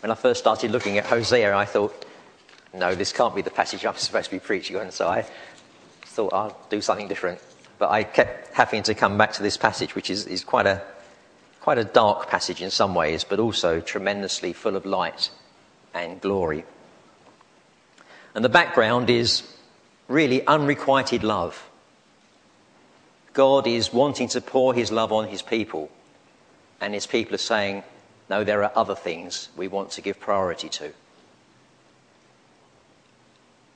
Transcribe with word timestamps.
when 0.00 0.10
I 0.10 0.14
first 0.14 0.40
started 0.40 0.70
looking 0.70 0.98
at 0.98 1.06
Hosea, 1.06 1.54
I 1.54 1.64
thought, 1.64 2.06
no, 2.72 2.94
this 2.94 3.12
can't 3.12 3.34
be 3.34 3.42
the 3.42 3.50
passage 3.50 3.84
I'm 3.84 3.94
supposed 3.96 4.26
to 4.26 4.36
be 4.36 4.40
preaching 4.40 4.76
on. 4.76 4.90
So 4.90 5.08
I 5.08 5.26
thought 6.02 6.32
I'll 6.32 6.56
do 6.70 6.80
something 6.80 7.08
different. 7.08 7.40
But 7.78 7.90
I 7.90 8.04
kept 8.04 8.54
having 8.54 8.82
to 8.84 8.94
come 8.94 9.16
back 9.16 9.32
to 9.34 9.42
this 9.42 9.56
passage, 9.56 9.94
which 9.94 10.10
is, 10.10 10.26
is 10.26 10.44
quite, 10.44 10.66
a, 10.66 10.82
quite 11.60 11.78
a 11.78 11.84
dark 11.84 12.28
passage 12.28 12.60
in 12.60 12.70
some 12.70 12.94
ways, 12.94 13.24
but 13.24 13.38
also 13.38 13.80
tremendously 13.80 14.52
full 14.52 14.76
of 14.76 14.84
light 14.84 15.30
and 15.94 16.20
glory. 16.20 16.64
And 18.34 18.44
the 18.44 18.50
background 18.50 19.10
is 19.10 19.42
really 20.08 20.46
unrequited 20.46 21.24
love. 21.24 21.68
God 23.32 23.66
is 23.66 23.92
wanting 23.92 24.28
to 24.28 24.40
pour 24.40 24.74
his 24.74 24.92
love 24.92 25.12
on 25.12 25.28
his 25.28 25.40
people, 25.40 25.90
and 26.80 26.92
his 26.92 27.06
people 27.06 27.34
are 27.34 27.38
saying, 27.38 27.82
No, 28.30 28.44
there 28.44 28.62
are 28.62 28.72
other 28.76 28.94
things 28.94 29.48
we 29.56 29.66
want 29.66 29.90
to 29.90 30.00
give 30.00 30.20
priority 30.20 30.68
to. 30.68 30.92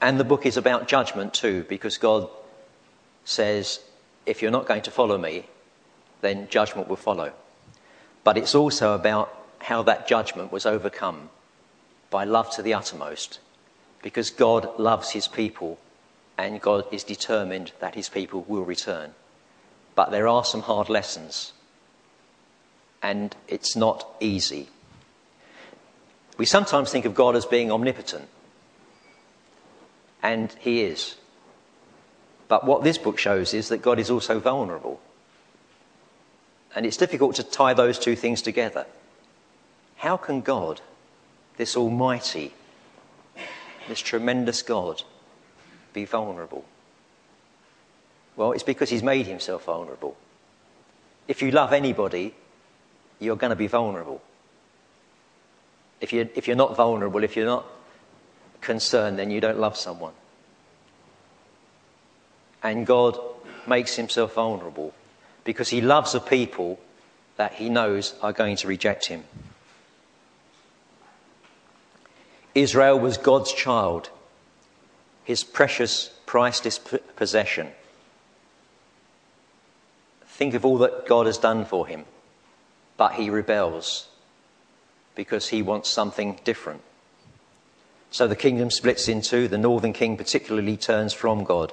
And 0.01 0.19
the 0.19 0.25
book 0.25 0.47
is 0.47 0.57
about 0.57 0.87
judgment 0.87 1.35
too, 1.35 1.67
because 1.69 1.99
God 1.99 2.29
says, 3.25 3.81
If 4.27 4.41
you're 4.41 4.53
not 4.53 4.67
going 4.67 4.83
to 4.83 4.93
follow 4.93 5.19
me, 5.19 5.47
then 6.21 6.49
judgment 6.49 6.89
will 6.89 6.97
follow. 6.97 7.33
But 8.23 8.39
it's 8.39 8.55
also 8.55 8.95
about 8.95 9.37
how 9.59 9.83
that 9.83 10.07
judgment 10.07 10.53
was 10.53 10.67
overcome 10.67 11.31
by 12.11 12.23
love 12.23 12.51
to 12.53 12.63
the 12.63 12.75
uttermost 12.75 13.41
because 14.03 14.31
God 14.31 14.79
loves 14.79 15.11
his 15.11 15.27
people 15.27 15.79
and 16.39 16.61
God 16.61 16.85
is 16.93 17.03
determined 17.03 17.73
that 17.81 17.97
his 17.97 18.09
people 18.09 18.45
will 18.47 18.65
return. 18.65 19.15
But 19.95 20.11
there 20.11 20.29
are 20.29 20.45
some 20.45 20.63
hard 20.63 20.89
lessons, 20.89 21.53
and 23.05 23.37
it's 23.49 23.77
not 23.77 24.09
easy. 24.19 24.67
We 26.39 26.47
sometimes 26.47 26.91
think 26.91 27.05
of 27.05 27.15
God 27.15 27.37
as 27.37 27.45
being 27.45 27.71
omnipotent, 27.71 28.29
and 30.23 30.51
he 30.59 30.81
is. 30.81 31.17
But 32.49 32.65
what 32.65 32.83
this 32.83 32.97
book 32.97 33.19
shows 33.19 33.53
is 33.53 33.69
that 33.69 33.83
God 33.83 33.99
is 33.99 34.11
also 34.11 34.41
vulnerable. 34.41 35.01
And 36.75 36.87
it's 36.87 36.97
difficult 36.97 37.37
to 37.37 37.43
tie 37.43 37.75
those 37.75 37.99
two 37.99 38.17
things 38.17 38.41
together. 38.41 38.87
How 39.97 40.17
can 40.17 40.41
God, 40.41 40.81
this 41.59 41.77
Almighty, 41.77 42.55
this 43.87 44.01
tremendous 44.01 44.63
God 44.63 45.03
be 45.93 46.07
vulnerable? 46.07 46.65
Well, 48.35 48.53
it's 48.53 48.63
because 48.63 48.89
he's 48.89 49.03
made 49.03 49.27
himself 49.27 49.67
vulnerable. 49.67 50.17
If 51.29 51.43
you 51.43 51.51
love 51.51 51.73
anybody, 51.75 52.35
you're 53.19 53.37
going 53.37 53.51
to 53.51 53.57
be 53.57 53.67
vulnerable. 53.67 54.23
If 56.01 56.13
you're, 56.13 56.29
if 56.35 56.47
you're 56.47 56.57
not 56.57 56.77
vulnerable, 56.77 57.25
if 57.25 57.37
you're 57.37 57.47
not 57.47 57.67
concerned, 58.61 59.19
then 59.19 59.31
you 59.31 59.41
don't 59.41 59.59
love 59.59 59.77
someone. 59.77 60.13
And 62.63 62.87
God 62.87 63.19
makes 63.67 63.97
himself 63.97 64.35
vulnerable 64.35 64.95
because 65.45 65.69
he 65.69 65.81
loves 65.81 66.15
a 66.15 66.21
people 66.21 66.81
that 67.37 67.55
he 67.55 67.69
knows 67.69 68.15
are 68.23 68.33
going 68.33 68.57
to 68.57 68.69
reject 68.69 69.07
him. 69.07 69.25
Israel 72.55 72.99
was 72.99 73.19
God's 73.19 73.53
child, 73.53 74.11
his 75.25 75.43
precious, 75.43 76.11
priceless 76.25 76.79
possession. 77.17 77.69
Think 80.27 80.55
of 80.55 80.65
all 80.65 80.79
that 80.79 81.07
God 81.07 81.27
has 81.27 81.39
done 81.39 81.65
for 81.65 81.87
him, 81.87 82.05
but 82.97 83.15
he 83.15 83.31
rebels 83.31 84.09
because 85.15 85.49
he 85.49 85.63
wants 85.63 85.89
something 85.89 86.41
different. 86.45 86.83
So 88.11 88.29
the 88.29 88.37
kingdom 88.37 88.71
splits 88.71 89.09
in 89.09 89.23
two. 89.23 89.49
The 89.49 89.59
northern 89.59 89.93
king, 89.93 90.17
particularly, 90.17 90.77
turns 90.77 91.13
from 91.13 91.45
God. 91.45 91.73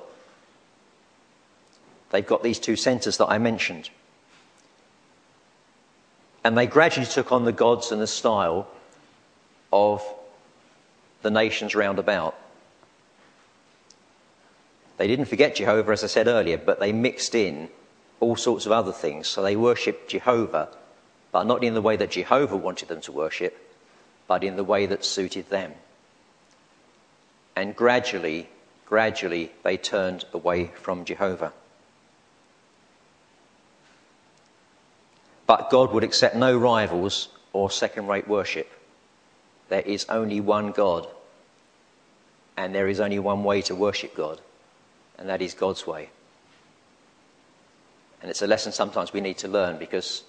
They've 2.10 2.26
got 2.26 2.44
these 2.44 2.60
two 2.60 2.76
centres 2.76 3.18
that 3.18 3.28
I 3.28 3.38
mentioned. 3.38 3.90
And 6.44 6.58
they 6.58 6.66
gradually 6.66 7.06
took 7.06 7.32
on 7.32 7.46
the 7.46 7.52
gods 7.52 7.92
and 7.92 8.02
the 8.02 8.08
style 8.08 8.68
of 9.72 10.04
the 11.22 11.32
nations 11.32 11.76
round 11.76 12.00
about. 12.00 12.36
They 14.98 15.08
didn't 15.08 15.26
forget 15.26 15.56
Jehovah, 15.56 15.92
as 15.92 16.04
I 16.04 16.08
said 16.08 16.28
earlier, 16.28 16.58
but 16.58 16.80
they 16.80 16.92
mixed 16.92 17.36
in 17.36 17.70
all 18.20 18.36
sorts 18.36 18.66
of 18.66 18.72
other 18.72 18.92
things. 18.92 19.28
So 19.28 19.42
they 19.42 19.56
worshipped 19.56 20.10
Jehovah, 20.10 20.70
but 21.32 21.46
not 21.46 21.64
in 21.64 21.74
the 21.74 21.82
way 21.82 21.96
that 21.96 22.12
Jehovah 22.12 22.58
wanted 22.58 22.90
them 22.90 23.02
to 23.02 23.12
worship, 23.12 23.58
but 24.28 24.44
in 24.44 24.56
the 24.56 24.64
way 24.64 24.86
that 24.86 25.06
suited 25.06 25.50
them. 25.50 25.74
And 27.56 27.76
gradually, 27.76 28.50
gradually, 28.86 29.52
they 29.64 29.78
turned 29.78 30.26
away 30.34 30.72
from 30.76 31.06
Jehovah. 31.06 31.54
But 35.48 35.70
God 35.70 35.92
would 35.92 36.04
accept 36.04 36.36
no 36.36 36.58
rivals 36.58 37.28
or 37.54 37.70
second 37.70 38.08
rate 38.08 38.28
worship. 38.28 38.72
There 39.70 39.82
is 39.82 40.06
only 40.10 40.40
one 40.40 40.72
God, 40.72 41.08
and 42.58 42.74
there 42.76 42.88
is 42.88 43.00
only 43.00 43.20
one 43.20 43.44
way 43.44 43.62
to 43.64 43.76
worship 43.76 44.16
God, 44.16 44.42
and 45.18 45.30
that 45.30 45.42
is 45.42 45.54
God's 45.54 45.86
way. 45.88 46.10
And 48.22 48.30
it's 48.30 48.42
a 48.42 48.48
lesson 48.48 48.72
sometimes 48.72 49.14
we 49.14 49.22
need 49.22 49.40
to 49.40 49.48
learn 49.48 49.78
because 49.78 50.24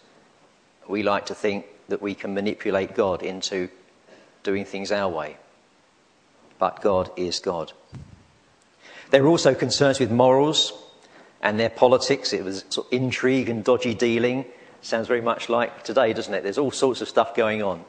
we 0.89 1.03
like 1.03 1.27
to 1.27 1.35
think 1.35 1.67
that 1.89 2.03
we 2.03 2.15
can 2.15 2.35
manipulate 2.35 2.95
God 2.95 3.23
into 3.23 3.69
doing 4.43 4.65
things 4.65 4.93
our 4.93 5.09
way. 5.09 5.37
But 6.59 6.81
God 6.81 7.11
is 7.17 7.41
God. 7.41 7.73
There 9.11 9.23
are 9.23 9.29
also 9.29 9.55
concerns 9.55 10.01
with 10.01 10.11
morals 10.11 10.73
and 11.43 11.59
their 11.59 11.71
politics. 11.71 12.33
It 12.33 12.45
was 12.45 12.65
sort 12.69 12.87
of 12.87 12.93
intrigue 12.93 13.49
and 13.49 13.65
dodgy 13.65 13.95
dealing. 13.95 14.45
Sounds 14.81 15.09
very 15.09 15.21
much 15.21 15.49
like 15.49 15.85
today, 15.85 16.13
doesn't 16.13 16.33
it? 16.33 16.43
There's 16.43 16.59
all 16.59 16.71
sorts 16.71 17.01
of 17.01 17.09
stuff 17.09 17.35
going 17.35 17.63
on 17.63 17.85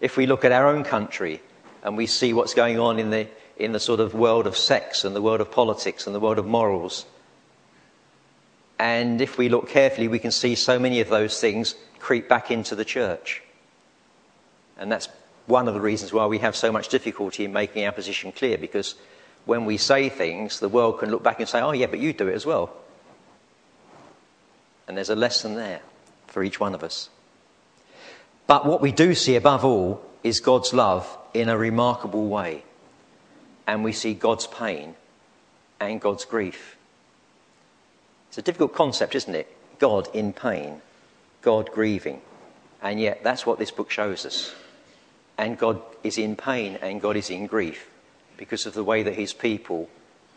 if 0.00 0.16
we 0.16 0.26
look 0.26 0.44
at 0.44 0.52
our 0.52 0.68
own 0.68 0.84
country 0.84 1.40
and 1.82 1.96
we 1.96 2.06
see 2.06 2.32
what's 2.32 2.54
going 2.54 2.78
on 2.78 2.98
in 2.98 3.10
the, 3.10 3.28
in 3.56 3.72
the 3.72 3.80
sort 3.80 4.00
of 4.00 4.14
world 4.14 4.46
of 4.46 4.56
sex 4.56 5.04
and 5.04 5.14
the 5.14 5.22
world 5.22 5.40
of 5.40 5.50
politics 5.50 6.06
and 6.06 6.14
the 6.14 6.20
world 6.20 6.38
of 6.38 6.46
morals, 6.46 7.06
and 8.78 9.22
if 9.22 9.38
we 9.38 9.48
look 9.48 9.68
carefully, 9.68 10.08
we 10.08 10.18
can 10.18 10.30
see 10.30 10.54
so 10.54 10.78
many 10.78 11.00
of 11.00 11.08
those 11.08 11.40
things 11.40 11.74
creep 11.98 12.28
back 12.28 12.50
into 12.50 12.74
the 12.74 12.84
church. 12.84 13.42
And 14.78 14.90
that's 14.90 15.08
one 15.46 15.68
of 15.68 15.74
the 15.74 15.80
reasons 15.80 16.12
why 16.12 16.26
we 16.26 16.38
have 16.38 16.56
so 16.56 16.72
much 16.72 16.88
difficulty 16.88 17.44
in 17.44 17.52
making 17.52 17.84
our 17.84 17.92
position 17.92 18.32
clear, 18.32 18.58
because 18.58 18.94
when 19.44 19.64
we 19.64 19.76
say 19.76 20.08
things, 20.08 20.60
the 20.60 20.68
world 20.68 20.98
can 20.98 21.10
look 21.10 21.22
back 21.22 21.38
and 21.40 21.48
say, 21.48 21.60
oh, 21.60 21.72
yeah, 21.72 21.86
but 21.86 22.00
you 22.00 22.12
do 22.12 22.28
it 22.28 22.34
as 22.34 22.44
well. 22.44 22.72
And 24.88 24.96
there's 24.96 25.10
a 25.10 25.16
lesson 25.16 25.54
there 25.54 25.80
for 26.26 26.42
each 26.42 26.60
one 26.60 26.74
of 26.74 26.82
us. 26.82 27.08
But 28.46 28.66
what 28.66 28.80
we 28.80 28.92
do 28.92 29.14
see 29.14 29.36
above 29.36 29.64
all 29.64 30.02
is 30.22 30.40
God's 30.40 30.72
love 30.72 31.16
in 31.34 31.48
a 31.48 31.56
remarkable 31.56 32.26
way. 32.26 32.64
And 33.66 33.82
we 33.82 33.92
see 33.92 34.14
God's 34.14 34.46
pain 34.46 34.94
and 35.80 36.00
God's 36.00 36.24
grief. 36.24 36.76
It's 38.28 38.38
a 38.38 38.42
difficult 38.42 38.74
concept, 38.74 39.14
isn't 39.14 39.34
it? 39.34 39.56
God 39.78 40.08
in 40.14 40.32
pain, 40.32 40.80
God 41.46 41.70
grieving. 41.70 42.20
And 42.82 42.98
yet, 42.98 43.22
that's 43.22 43.46
what 43.46 43.60
this 43.60 43.70
book 43.70 43.88
shows 43.88 44.26
us. 44.26 44.52
And 45.38 45.56
God 45.56 45.80
is 46.02 46.18
in 46.18 46.34
pain 46.34 46.76
and 46.82 47.00
God 47.00 47.16
is 47.16 47.30
in 47.30 47.46
grief 47.46 47.88
because 48.36 48.66
of 48.66 48.74
the 48.74 48.82
way 48.82 49.04
that 49.04 49.14
his 49.14 49.32
people 49.32 49.88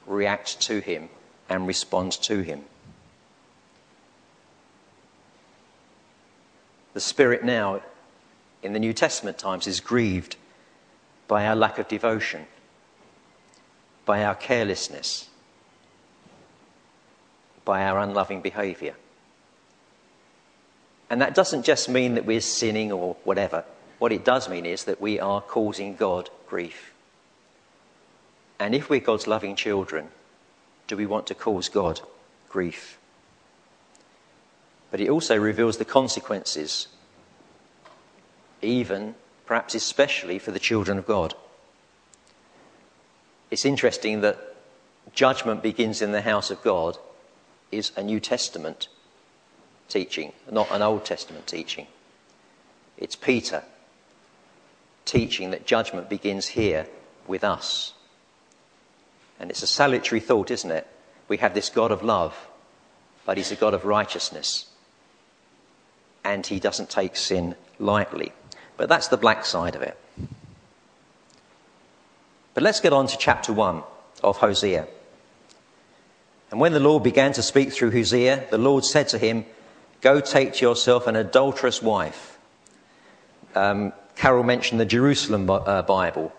react 0.06 0.62
to 0.62 0.80
him 0.82 1.10
and 1.50 1.66
respond 1.66 2.12
to 2.12 2.42
him. 2.42 2.62
The 6.94 7.00
Spirit 7.00 7.44
now 7.44 7.82
in 8.62 8.74
the 8.74 8.80
New 8.80 8.94
Testament 8.94 9.40
times 9.40 9.66
is 9.66 9.80
grieved 9.80 10.36
by 11.28 11.48
our 11.48 11.56
lack 11.56 11.80
of 11.80 11.88
devotion, 11.88 12.46
by 14.06 14.24
our 14.24 14.36
carelessness, 14.36 15.28
by 17.66 17.84
our 17.84 17.98
unloving 17.98 18.42
behaviour. 18.42 18.94
And 21.10 21.22
that 21.22 21.34
doesn't 21.34 21.66
just 21.66 21.90
mean 21.90 22.16
that 22.16 22.26
we're 22.26 22.42
sinning 22.42 22.92
or 22.92 23.16
whatever. 23.24 23.64
What 23.98 24.12
it 24.12 24.24
does 24.24 24.48
mean 24.48 24.66
is 24.66 24.84
that 24.86 25.02
we 25.02 25.20
are 25.20 25.42
causing 25.42 25.96
God 25.96 26.30
grief. 26.48 26.94
And 28.60 28.76
if 28.76 28.90
we're 28.90 29.00
God's 29.00 29.28
loving 29.28 29.56
children, 29.56 30.10
do 30.88 30.96
we 30.96 31.06
want 31.06 31.28
to 31.28 31.36
cause 31.36 31.70
God 31.70 32.02
grief? 32.50 32.98
But 34.92 35.02
it 35.02 35.10
also 35.10 35.38
reveals 35.38 35.78
the 35.78 35.86
consequences 35.86 36.88
even, 38.62 39.16
perhaps 39.46 39.76
especially, 39.76 40.40
for 40.40 40.52
the 40.52 40.60
children 40.60 40.98
of 40.98 41.06
God. 41.06 41.34
It's 43.50 43.66
interesting 43.66 44.22
that 44.22 44.38
judgment 45.14 45.64
begins 45.64 46.02
in 46.02 46.12
the 46.12 46.22
house 46.22 46.52
of 46.52 46.62
God 46.62 46.98
is 47.72 47.92
a 47.96 48.04
New 48.04 48.20
Testament 48.20 48.90
teaching, 49.90 50.34
not 50.50 50.72
an 50.72 50.82
Old 50.82 51.06
Testament 51.06 51.48
teaching. 51.48 51.88
It's 52.98 53.16
Peter 53.16 53.64
teaching 55.06 55.52
that 55.52 55.66
judgment 55.66 56.10
begins 56.10 56.48
here 56.48 56.88
with 57.28 57.44
us. 57.44 57.94
And 59.40 59.50
it's 59.50 59.64
a 59.64 59.68
salutary 59.68 60.20
thought, 60.20 60.52
isn't 60.52 60.70
it? 60.70 60.86
We 61.28 61.38
have 61.38 61.54
this 61.54 61.70
God 61.70 61.92
of 61.92 62.04
love, 62.04 62.36
but 63.26 63.38
he's 63.38 63.52
a 63.52 63.56
God 63.56 63.74
of 63.74 63.86
righteousness. 63.86 64.68
And 66.24 66.46
he 66.46 66.60
doesn't 66.60 66.90
take 66.90 67.16
sin 67.16 67.56
lightly. 67.80 68.34
But 68.78 68.90
that's 68.90 69.08
the 69.08 69.18
black 69.18 69.46
side 69.46 69.76
of 69.76 69.82
it. 69.82 69.98
But 72.54 72.64
let's 72.64 72.82
get 72.82 72.94
on 72.94 73.08
to 73.08 73.18
chapter 73.18 73.54
1 73.54 73.84
of 74.24 74.38
Hosea. 74.38 74.88
And 76.52 76.60
when 76.60 76.74
the 76.74 76.80
Lord 76.80 77.04
began 77.04 77.32
to 77.34 77.44
speak 77.44 77.72
through 77.72 77.92
Hosea, 77.92 78.48
the 78.50 78.58
Lord 78.58 78.84
said 78.84 79.08
to 79.10 79.18
him, 79.18 79.46
Go 80.02 80.22
take 80.22 80.54
to 80.54 80.66
yourself 80.66 81.08
an 81.08 81.16
adulterous 81.16 81.82
wife. 81.82 82.38
Um, 83.56 83.94
Carol 84.16 84.44
mentioned 84.44 84.80
the 84.80 84.86
Jerusalem 84.86 85.50
uh, 85.50 85.82
Bible. 85.82 86.34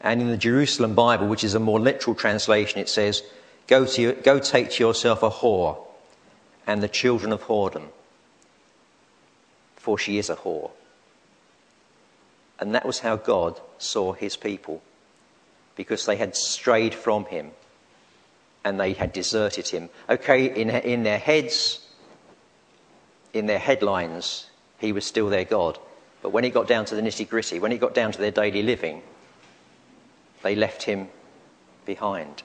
And 0.00 0.20
in 0.20 0.28
the 0.28 0.36
Jerusalem 0.36 0.94
Bible, 0.94 1.26
which 1.26 1.44
is 1.44 1.54
a 1.54 1.60
more 1.60 1.80
literal 1.80 2.14
translation, 2.14 2.78
it 2.78 2.88
says, 2.88 3.22
Go, 3.66 3.84
to 3.84 4.12
go 4.12 4.38
take 4.38 4.70
to 4.72 4.84
yourself 4.84 5.22
a 5.22 5.30
whore 5.30 5.78
and 6.66 6.82
the 6.82 6.88
children 6.88 7.32
of 7.32 7.42
whoredom, 7.44 7.88
for 9.76 9.98
she 9.98 10.18
is 10.18 10.30
a 10.30 10.36
whore. 10.36 10.70
And 12.58 12.74
that 12.74 12.86
was 12.86 13.00
how 13.00 13.16
God 13.16 13.60
saw 13.78 14.12
his 14.12 14.36
people, 14.36 14.82
because 15.74 16.06
they 16.06 16.16
had 16.16 16.36
strayed 16.36 16.94
from 16.94 17.24
him 17.26 17.50
and 18.64 18.80
they 18.80 18.94
had 18.94 19.12
deserted 19.12 19.68
him. 19.68 19.88
Okay, 20.08 20.46
in, 20.60 20.70
in 20.70 21.02
their 21.02 21.18
heads, 21.18 21.85
in 23.32 23.46
their 23.46 23.58
headlines, 23.58 24.48
he 24.78 24.92
was 24.92 25.04
still 25.04 25.28
their 25.28 25.44
God. 25.44 25.78
But 26.22 26.30
when 26.30 26.44
it 26.44 26.54
got 26.54 26.66
down 26.66 26.84
to 26.86 26.94
the 26.94 27.02
nitty 27.02 27.28
gritty, 27.28 27.58
when 27.58 27.72
it 27.72 27.78
got 27.78 27.94
down 27.94 28.12
to 28.12 28.18
their 28.18 28.30
daily 28.30 28.62
living, 28.62 29.02
they 30.42 30.54
left 30.54 30.82
him 30.82 31.08
behind. 31.84 32.42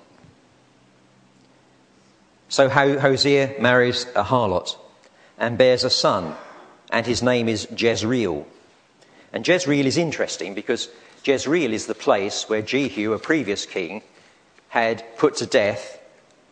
So 2.50 2.68
Hosea 2.68 3.56
marries 3.60 4.06
a 4.16 4.24
harlot 4.24 4.76
and 5.38 5.58
bears 5.58 5.84
a 5.84 5.90
son, 5.90 6.36
and 6.92 7.06
his 7.06 7.24
name 7.24 7.48
is 7.48 7.68
Jezreel. 7.76 8.46
And 9.34 9.48
Jezreel 9.48 9.86
is 9.86 9.98
interesting 9.98 10.54
because 10.54 10.90
Jezreel 11.24 11.74
is 11.74 11.86
the 11.86 11.96
place 11.96 12.50
where 12.50 12.62
Jehu, 12.62 13.14
a 13.14 13.20
previous 13.20 13.66
king, 13.66 14.02
had 14.70 15.04
put 15.18 15.38
to 15.38 15.46
death 15.46 16.00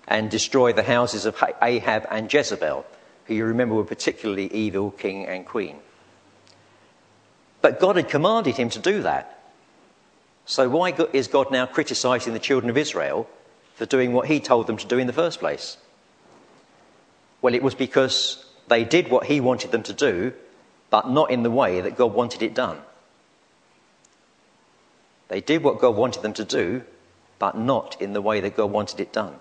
and 0.08 0.32
destroyed 0.32 0.76
the 0.76 0.84
houses 0.84 1.26
of 1.26 1.42
Ahab 1.62 2.08
and 2.10 2.32
Jezebel, 2.32 2.86
who 3.30 3.36
you 3.36 3.46
remember 3.46 3.76
were 3.76 3.86
particularly 3.86 4.48
evil 4.54 4.92
king 4.92 5.26
and 5.26 5.46
queen. 5.46 5.78
But 7.62 7.80
God 7.80 7.96
had 7.96 8.10
commanded 8.10 8.58
him 8.58 8.70
to 8.72 8.80
do 8.80 9.02
that. 9.04 9.42
So 10.46 10.68
why 10.68 10.94
is 11.14 11.28
God 11.28 11.52
now 11.52 11.66
criticizing 11.66 12.34
the 12.34 12.40
children 12.40 12.70
of 12.70 12.78
Israel 12.78 13.30
for 13.76 13.86
doing 13.86 14.14
what 14.14 14.28
he 14.28 14.40
told 14.40 14.68
them 14.68 14.78
to 14.78 14.88
do 14.88 14.98
in 14.98 15.08
the 15.08 15.14
first 15.14 15.40
place? 15.40 15.78
Well, 17.42 17.54
it 17.54 17.64
was 17.64 17.76
because 17.76 18.46
they 18.68 18.84
did 18.84 19.10
what 19.10 19.26
he 19.26 19.40
wanted 19.40 19.72
them 19.72 19.84
to 19.84 19.94
do, 19.94 20.34
but 20.90 21.10
not 21.10 21.32
in 21.32 21.44
the 21.44 21.52
way 21.52 21.82
that 21.82 21.96
God 21.96 22.14
wanted 22.14 22.42
it 22.42 22.54
done. 22.54 22.80
They 25.28 25.40
did 25.40 25.64
what 25.64 25.80
God 25.80 25.96
wanted 25.96 26.24
them 26.24 26.34
to 26.34 26.44
do, 26.44 26.82
but 27.38 27.56
not 27.58 28.02
in 28.02 28.14
the 28.14 28.22
way 28.22 28.42
that 28.42 28.58
God 28.58 28.72
wanted 28.72 29.00
it 29.00 29.14
done. 29.14 29.40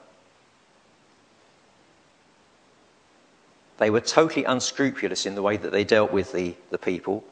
They 3.79 3.91
were 3.91 4.01
totally 4.01 4.45
unscrupulous 4.45 5.25
in 5.25 5.35
the 5.35 5.43
way 5.43 5.57
that 5.57 5.73
they 5.73 5.85
dealt 5.85 6.13
with 6.13 6.33
the, 6.33 6.55
the 6.71 6.79
people. 6.79 7.25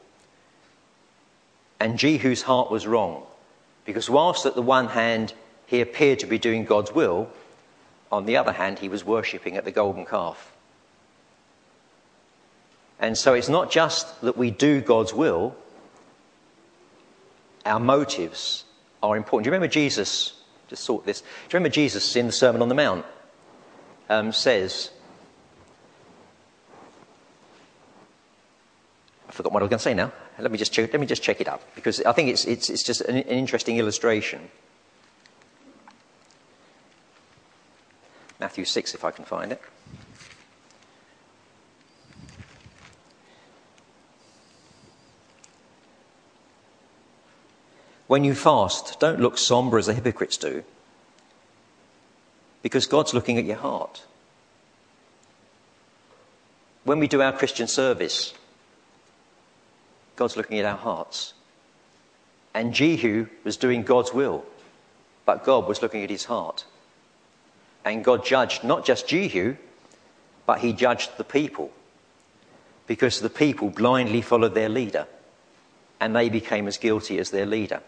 And 1.79 1.99
Jehu's 1.99 2.43
heart 2.43 2.71
was 2.71 2.87
wrong. 2.87 3.25
Because 3.85 4.09
whilst 4.09 4.47
at 4.47 4.55
the 4.55 4.63
one 4.63 4.89
hand 4.89 5.35
he 5.67 5.81
appeared 5.81 6.21
to 6.21 6.27
be 6.27 6.39
doing 6.39 6.65
God's 6.65 6.93
will, 6.93 7.29
on 8.11 8.27
the 8.27 8.37
other 8.37 8.53
hand 8.53 8.79
he 8.79 8.89
was 8.89 9.05
worshipping 9.05 9.57
at 9.57 9.65
the 9.65 9.73
golden 9.73 10.07
calf. 10.07 10.53
And 12.99 13.19
so 13.19 13.35
it's 13.35 13.49
not 13.49 13.71
just 13.71 14.21
that 14.23 14.37
we 14.37 14.51
do 14.51 14.81
God's 14.81 15.13
will, 15.13 15.55
our 17.65 17.81
motives 17.81 18.65
are 19.03 19.17
important. 19.17 19.45
Do 19.45 19.49
you 19.49 19.53
remember 19.53 19.71
Jesus? 19.71 20.33
Just 20.69 20.87
thought 20.87 21.05
this. 21.05 21.21
Do 21.21 21.27
you 21.27 21.55
remember 21.55 21.69
Jesus 21.69 22.17
in 22.17 22.27
the 22.27 22.33
Sermon 22.33 22.63
on 22.63 22.69
the 22.69 22.75
Mount 22.75 23.05
um, 24.09 24.33
says, 24.33 24.91
I 29.37 29.43
forgot 29.45 29.53
what 29.53 29.61
I 29.61 29.65
was 29.65 29.69
going 29.69 29.79
to 29.79 29.85
say 29.85 29.93
now. 29.93 30.13
Let 30.39 30.51
me 30.51 30.57
just 30.57 30.73
check, 30.73 30.91
let 30.95 30.99
me 30.99 31.07
just 31.07 31.23
check 31.23 31.43
it 31.43 31.47
up 31.47 31.61
because 31.75 32.01
I 32.01 32.13
think 32.13 32.31
it's, 32.31 32.47
it's, 32.47 32.71
it's 32.71 32.83
just 32.83 33.03
an, 33.03 33.17
an 33.17 33.23
interesting 33.25 33.77
illustration. 33.77 34.49
Matthew 38.41 38.65
6, 38.65 38.95
if 38.95 39.05
I 39.05 39.11
can 39.11 39.27
find 39.27 39.53
it. 39.53 39.61
When 48.07 48.25
you 48.25 48.35
fast, 48.35 48.99
don't 49.01 49.21
look 49.21 49.37
somber 49.37 49.77
as 49.77 49.85
the 49.85 49.93
hypocrites 49.93 50.39
do, 50.39 50.65
because 52.63 52.87
God's 52.87 53.13
looking 53.13 53.37
at 53.37 53.45
your 53.45 53.57
heart. 53.57 54.03
When 56.85 56.99
we 56.99 57.07
do 57.07 57.21
our 57.21 57.33
Christian 57.33 57.69
service, 57.69 58.33
God's 60.17 60.37
looking 60.37 60.59
at 60.59 60.65
our 60.65 60.77
hearts. 60.77 61.35
And 62.55 62.73
Jehu 62.73 63.27
was 63.45 63.57
doing 63.57 63.83
God's 63.83 64.13
will, 64.13 64.45
but 65.27 65.45
God 65.45 65.69
was 65.69 65.83
looking 65.83 66.03
at 66.03 66.11
his 66.11 66.25
heart. 66.25 66.65
And 67.85 68.03
God 68.03 68.25
judged 68.25 68.65
not 68.65 68.85
just 68.85 69.07
Jehu, 69.07 69.57
but 70.47 70.61
he 70.61 70.73
judged 70.73 71.19
the 71.19 71.25
people, 71.25 71.71
because 72.87 73.21
the 73.21 73.31
people 73.31 73.69
blindly 73.69 74.23
followed 74.23 74.55
their 74.55 74.69
leader, 74.69 75.07
and 76.01 76.17
they 76.17 76.29
became 76.29 76.67
as 76.67 76.79
guilty 76.79 77.19
as 77.19 77.31
their 77.31 77.47
leader. 77.47 77.81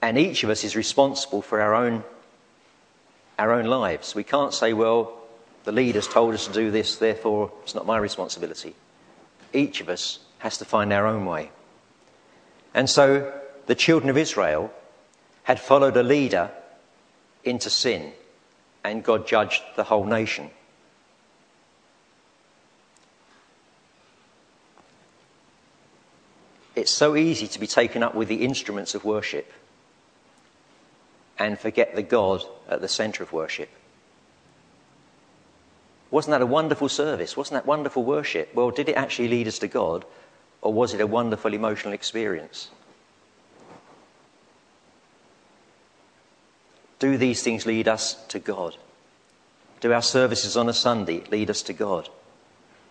And 0.00 0.18
each 0.18 0.44
of 0.44 0.50
us 0.50 0.64
is 0.64 0.76
responsible 0.76 1.42
for 1.42 1.60
our 1.60 1.74
own, 1.74 2.04
our 3.38 3.52
own 3.52 3.64
lives. 3.64 4.14
We 4.14 4.24
can't 4.24 4.54
say, 4.54 4.72
well, 4.72 5.12
the 5.64 5.72
leaders 5.72 6.06
told 6.06 6.34
us 6.34 6.46
to 6.46 6.52
do 6.52 6.70
this, 6.70 6.96
therefore 6.96 7.50
it's 7.62 7.74
not 7.74 7.86
my 7.86 7.98
responsibility. 7.98 8.74
Each 9.54 9.80
of 9.80 9.88
us 9.88 10.18
has 10.38 10.58
to 10.58 10.64
find 10.66 10.92
our 10.92 11.06
own 11.06 11.24
way. 11.24 11.50
And 12.74 12.90
so 12.90 13.32
the 13.66 13.74
children 13.74 14.10
of 14.10 14.18
Israel 14.18 14.70
had 15.44 15.60
followed 15.60 15.96
a 15.96 16.02
leader 16.02 16.50
into 17.44 17.70
sin, 17.70 18.12
and 18.82 19.04
God 19.04 19.26
judged 19.26 19.62
the 19.76 19.84
whole 19.84 20.04
nation. 20.04 20.50
It's 26.74 26.90
so 26.90 27.14
easy 27.14 27.46
to 27.46 27.60
be 27.60 27.68
taken 27.68 28.02
up 28.02 28.16
with 28.16 28.26
the 28.26 28.44
instruments 28.44 28.94
of 28.96 29.04
worship 29.04 29.52
and 31.38 31.58
forget 31.58 31.94
the 31.94 32.02
God 32.02 32.42
at 32.68 32.80
the 32.80 32.88
center 32.88 33.22
of 33.22 33.32
worship. 33.32 33.68
Wasn't 36.10 36.30
that 36.30 36.42
a 36.42 36.46
wonderful 36.46 36.88
service? 36.88 37.36
Wasn't 37.36 37.54
that 37.54 37.66
wonderful 37.66 38.04
worship? 38.04 38.54
Well, 38.54 38.70
did 38.70 38.88
it 38.88 38.96
actually 38.96 39.28
lead 39.28 39.48
us 39.48 39.58
to 39.60 39.68
God, 39.68 40.04
or 40.62 40.72
was 40.72 40.94
it 40.94 41.00
a 41.00 41.06
wonderful 41.06 41.52
emotional 41.52 41.94
experience? 41.94 42.70
Do 46.98 47.16
these 47.16 47.42
things 47.42 47.66
lead 47.66 47.88
us 47.88 48.14
to 48.28 48.38
God? 48.38 48.76
Do 49.80 49.92
our 49.92 50.02
services 50.02 50.56
on 50.56 50.68
a 50.68 50.72
Sunday 50.72 51.24
lead 51.30 51.50
us 51.50 51.62
to 51.62 51.72
God? 51.72 52.08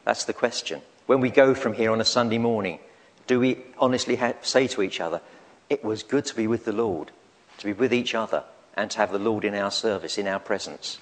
That's 0.04 0.26
the 0.26 0.34
question. 0.34 0.82
When 1.06 1.22
we 1.22 1.30
go 1.30 1.54
from 1.54 1.74
here 1.74 1.92
on 1.92 2.02
a 2.02 2.06
Sunday 2.06 2.38
morning, 2.38 2.80
do 3.26 3.40
we 3.40 3.64
honestly 3.80 4.20
say 4.42 4.68
to 4.68 4.82
each 4.82 5.00
other, 5.00 5.22
It 5.70 5.84
was 5.84 6.04
good 6.04 6.26
to 6.26 6.36
be 6.36 6.46
with 6.46 6.66
the 6.66 6.74
Lord? 6.74 7.12
to 7.58 7.66
be 7.66 7.74
with 7.74 7.94
each 7.94 8.16
other, 8.16 8.44
and 8.76 8.90
to 8.92 8.98
have 8.98 9.12
the 9.12 9.20
Lord 9.20 9.46
in 9.46 9.56
our 9.56 9.72
service, 9.72 10.18
in 10.18 10.28
our 10.28 10.40
presence. 10.40 10.98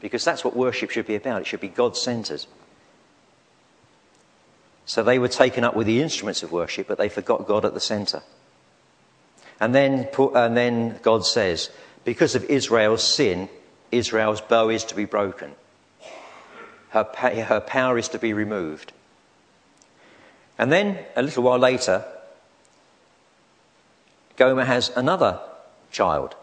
Because 0.00 0.24
that's 0.24 0.44
what 0.44 0.56
worship 0.56 0.90
should 0.90 1.06
be 1.06 1.14
about. 1.14 1.42
It 1.42 1.46
should 1.46 1.60
be 1.60 1.68
God 1.68 1.96
centered. 1.96 2.44
So 4.84 5.02
they 5.02 5.18
were 5.18 5.28
taken 5.28 5.64
up 5.64 5.74
with 5.74 5.86
the 5.86 6.00
instruments 6.00 6.42
of 6.42 6.52
worship, 6.52 6.86
but 6.86 6.98
they 6.98 7.08
forgot 7.08 7.46
God 7.46 7.64
at 7.64 7.74
the 7.74 7.80
center. 7.80 8.22
And 9.58 9.74
then, 9.74 10.08
and 10.34 10.56
then 10.56 11.00
God 11.02 11.26
says, 11.26 11.70
because 12.04 12.34
of 12.34 12.44
Israel's 12.44 13.02
sin, 13.02 13.48
Israel's 13.90 14.40
bow 14.40 14.68
is 14.68 14.84
to 14.84 14.94
be 14.94 15.04
broken. 15.04 15.52
Her, 16.90 17.04
her 17.14 17.60
power 17.60 17.98
is 17.98 18.08
to 18.08 18.18
be 18.18 18.32
removed. 18.32 18.92
And 20.58 20.70
then, 20.72 20.98
a 21.16 21.22
little 21.22 21.42
while 21.42 21.58
later, 21.58 22.04
Gomer 24.36 24.64
has 24.64 24.90
another 24.96 25.40
child. 25.90 26.36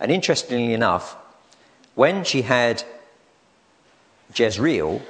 And 0.00 0.10
interestingly 0.10 0.74
enough, 0.74 1.16
when 1.98 2.22
she 2.22 2.42
had 2.42 2.84
Jezreel, 4.32 5.02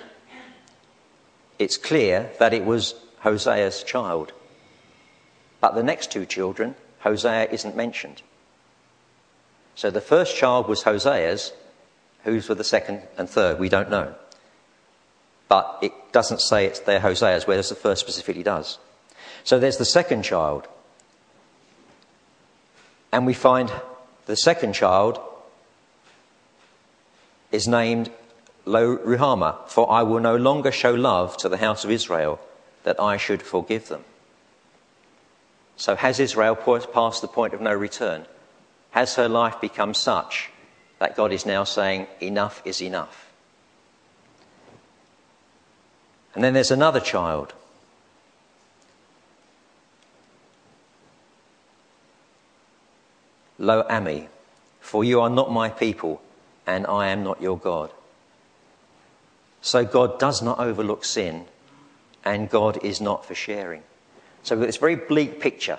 it's 1.58 1.76
clear 1.76 2.30
that 2.38 2.54
it 2.54 2.64
was 2.64 2.94
Hosea's 3.22 3.82
child. 3.82 4.32
But 5.60 5.74
the 5.74 5.82
next 5.82 6.10
two 6.10 6.24
children, 6.24 6.76
Hosea 7.00 7.50
isn't 7.50 7.76
mentioned. 7.76 8.22
So 9.74 9.90
the 9.90 10.00
first 10.00 10.34
child 10.34 10.66
was 10.66 10.84
Hosea's. 10.84 11.52
Whose 12.24 12.48
were 12.48 12.54
the 12.54 12.64
second 12.64 13.02
and 13.18 13.28
third? 13.28 13.58
We 13.58 13.68
don't 13.68 13.90
know. 13.90 14.14
But 15.46 15.80
it 15.82 15.92
doesn't 16.12 16.40
say 16.40 16.64
it's 16.64 16.80
their 16.80 17.00
Hosea's, 17.00 17.46
whereas 17.46 17.68
the 17.68 17.74
first 17.74 18.00
specifically 18.00 18.42
does. 18.42 18.78
So 19.44 19.58
there's 19.58 19.76
the 19.76 19.84
second 19.84 20.22
child. 20.22 20.66
And 23.12 23.26
we 23.26 23.34
find 23.34 23.70
the 24.24 24.36
second 24.36 24.72
child 24.72 25.20
is 27.50 27.66
named 27.66 28.10
Lo 28.64 28.96
Ruhamah, 28.98 29.68
for 29.68 29.90
I 29.90 30.02
will 30.02 30.20
no 30.20 30.36
longer 30.36 30.70
show 30.70 30.92
love 30.92 31.36
to 31.38 31.48
the 31.48 31.56
house 31.56 31.84
of 31.84 31.90
Israel, 31.90 32.38
that 32.84 33.00
I 33.00 33.16
should 33.16 33.42
forgive 33.42 33.88
them. 33.88 34.04
So 35.76 35.96
has 35.96 36.20
Israel 36.20 36.56
passed 36.56 37.22
the 37.22 37.28
point 37.28 37.54
of 37.54 37.60
no 37.60 37.72
return? 37.72 38.26
Has 38.90 39.14
her 39.14 39.28
life 39.28 39.60
become 39.60 39.94
such 39.94 40.50
that 40.98 41.16
God 41.16 41.32
is 41.32 41.46
now 41.46 41.64
saying, 41.64 42.06
enough 42.20 42.60
is 42.64 42.82
enough? 42.82 43.30
And 46.34 46.44
then 46.44 46.54
there's 46.54 46.70
another 46.70 47.00
child. 47.00 47.54
Lo 53.58 53.84
Ami, 53.88 54.28
for 54.80 55.02
you 55.02 55.20
are 55.20 55.30
not 55.30 55.50
my 55.50 55.68
people, 55.68 56.20
and 56.68 56.86
I 56.86 57.08
am 57.08 57.24
not 57.24 57.40
your 57.40 57.58
God. 57.58 57.90
So 59.62 59.84
God 59.84 60.18
does 60.18 60.42
not 60.42 60.60
overlook 60.60 61.02
sin, 61.04 61.46
and 62.24 62.50
God 62.50 62.84
is 62.84 63.00
not 63.00 63.24
for 63.24 63.34
sharing. 63.34 63.82
So 64.42 64.54
we've 64.54 64.62
got 64.62 64.66
this 64.66 64.76
very 64.76 64.94
bleak 64.94 65.40
picture. 65.40 65.78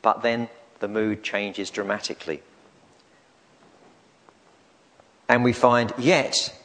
But 0.00 0.22
then 0.22 0.48
the 0.80 0.88
mood 0.88 1.22
changes 1.22 1.70
dramatically. 1.70 2.42
And 5.28 5.44
we 5.44 5.52
find, 5.52 5.92
yet, 5.98 6.58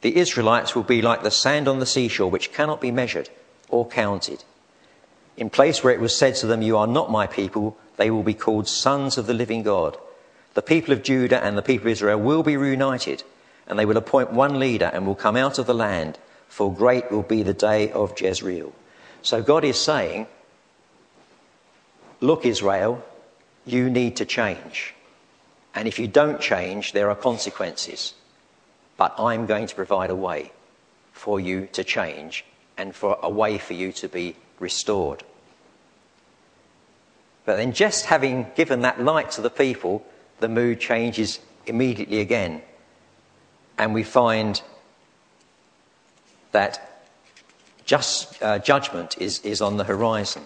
the 0.00 0.16
Israelites 0.16 0.74
will 0.74 0.82
be 0.82 1.02
like 1.02 1.22
the 1.22 1.30
sand 1.30 1.68
on 1.68 1.78
the 1.78 1.86
seashore, 1.86 2.30
which 2.30 2.54
cannot 2.54 2.80
be 2.80 2.90
measured 2.90 3.28
or 3.68 3.86
counted. 3.86 4.44
In 5.36 5.50
place 5.50 5.84
where 5.84 5.92
it 5.92 6.00
was 6.00 6.16
said 6.16 6.36
to 6.36 6.46
them, 6.46 6.62
You 6.62 6.78
are 6.78 6.86
not 6.86 7.10
my 7.10 7.26
people, 7.26 7.76
they 7.98 8.10
will 8.10 8.22
be 8.22 8.34
called 8.34 8.66
sons 8.66 9.18
of 9.18 9.26
the 9.26 9.34
living 9.34 9.62
God. 9.62 9.98
The 10.54 10.62
people 10.62 10.92
of 10.92 11.02
Judah 11.02 11.42
and 11.42 11.56
the 11.56 11.62
people 11.62 11.86
of 11.86 11.92
Israel 11.92 12.20
will 12.20 12.42
be 12.42 12.56
reunited, 12.56 13.24
and 13.66 13.78
they 13.78 13.86
will 13.86 13.96
appoint 13.96 14.32
one 14.32 14.58
leader 14.58 14.90
and 14.92 15.06
will 15.06 15.14
come 15.14 15.36
out 15.36 15.58
of 15.58 15.66
the 15.66 15.74
land, 15.74 16.18
for 16.48 16.72
great 16.72 17.10
will 17.10 17.22
be 17.22 17.42
the 17.42 17.54
day 17.54 17.90
of 17.92 18.20
Jezreel. 18.20 18.72
So 19.22 19.42
God 19.42 19.64
is 19.64 19.78
saying, 19.78 20.26
Look, 22.20 22.46
Israel, 22.46 23.04
you 23.64 23.90
need 23.90 24.16
to 24.16 24.24
change. 24.24 24.94
And 25.74 25.88
if 25.88 25.98
you 25.98 26.06
don't 26.06 26.40
change, 26.40 26.92
there 26.92 27.10
are 27.10 27.16
consequences. 27.16 28.14
But 28.96 29.14
I'm 29.18 29.46
going 29.46 29.66
to 29.66 29.74
provide 29.74 30.10
a 30.10 30.14
way 30.14 30.52
for 31.12 31.40
you 31.40 31.68
to 31.72 31.82
change 31.82 32.44
and 32.76 32.94
for 32.94 33.18
a 33.22 33.30
way 33.30 33.58
for 33.58 33.72
you 33.72 33.92
to 33.92 34.08
be 34.08 34.36
restored. 34.60 35.24
But 37.44 37.56
then, 37.56 37.72
just 37.72 38.06
having 38.06 38.46
given 38.54 38.82
that 38.82 39.02
light 39.02 39.32
to 39.32 39.40
the 39.40 39.50
people, 39.50 40.06
the 40.42 40.48
mood 40.48 40.80
changes 40.80 41.38
immediately 41.66 42.20
again. 42.20 42.60
And 43.78 43.94
we 43.94 44.02
find 44.02 44.60
that 46.50 47.06
just, 47.86 48.42
uh, 48.42 48.58
judgment 48.58 49.16
is, 49.18 49.38
is 49.40 49.62
on 49.62 49.78
the 49.78 49.84
horizon. 49.84 50.42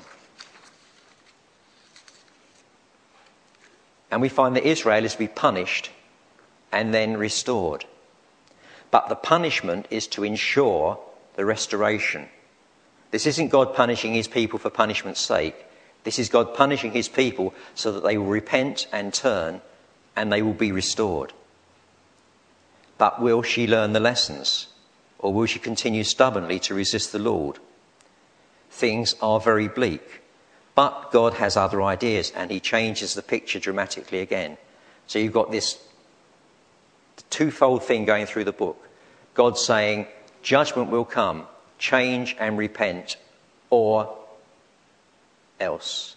And 4.11 4.21
we 4.21 4.29
find 4.29 4.55
that 4.55 4.65
Israel 4.65 5.05
is 5.05 5.15
to 5.15 5.19
be 5.19 5.29
punished 5.29 5.91
and 6.71 6.95
then 6.95 7.17
restored. 7.17 7.85
But 8.91 9.09
the 9.09 9.17
punishment 9.17 9.87
is 9.91 10.07
to 10.09 10.23
ensure 10.23 10.99
the 11.35 11.45
restoration. 11.45 12.29
This 13.11 13.26
isn't 13.26 13.49
God 13.49 13.75
punishing 13.75 14.15
his 14.15 14.29
people 14.29 14.59
for 14.59 14.71
punishment's 14.71 15.21
sake. 15.21 15.57
This 16.05 16.19
is 16.19 16.29
God 16.29 16.55
punishing 16.55 16.93
his 16.93 17.09
people 17.09 17.53
so 17.75 17.93
that 17.93 18.05
they 18.05 18.17
will 18.17 18.26
repent 18.26 18.87
and 18.93 19.12
turn 19.12 19.61
and 20.16 20.32
they 20.32 20.42
will 20.42 20.54
be 20.54 20.73
restored. 20.73 21.32
But 22.99 23.20
will 23.20 23.42
she 23.42 23.66
learn 23.66 23.92
the 23.92 24.00
lessons? 24.00 24.68
Or 25.18 25.32
will 25.32 25.46
she 25.46 25.58
continue 25.58 26.04
stubbornly 26.04 26.58
to 26.61 26.75
resist 26.75 27.12
the 27.12 27.18
Lord? 27.18 27.58
Things 28.70 29.14
are 29.20 29.40
very 29.40 29.68
bleak. 29.68 30.23
But 30.75 31.11
God 31.11 31.35
has 31.35 31.56
other 31.56 31.82
ideas 31.82 32.32
and 32.35 32.50
he 32.50 32.61
changes 32.61 33.14
the 33.14 33.23
picture 33.23 33.58
dramatically 33.58 34.20
again. 34.20 34.58
So 35.06 35.18
you've 35.18 35.32
got 35.32 35.50
this 35.50 35.78
twofold 37.30 37.82
thing 37.85 38.04
going 38.04 38.26
through 38.26 38.44
the 38.44 38.52
book. 38.52 38.88
God 39.35 39.58
saying, 39.58 40.06
judgment 40.42 40.90
will 40.90 41.04
come, 41.04 41.46
change 41.78 42.37
and 42.38 42.58
repent, 42.58 43.16
or 43.70 44.16
else. 45.61 46.15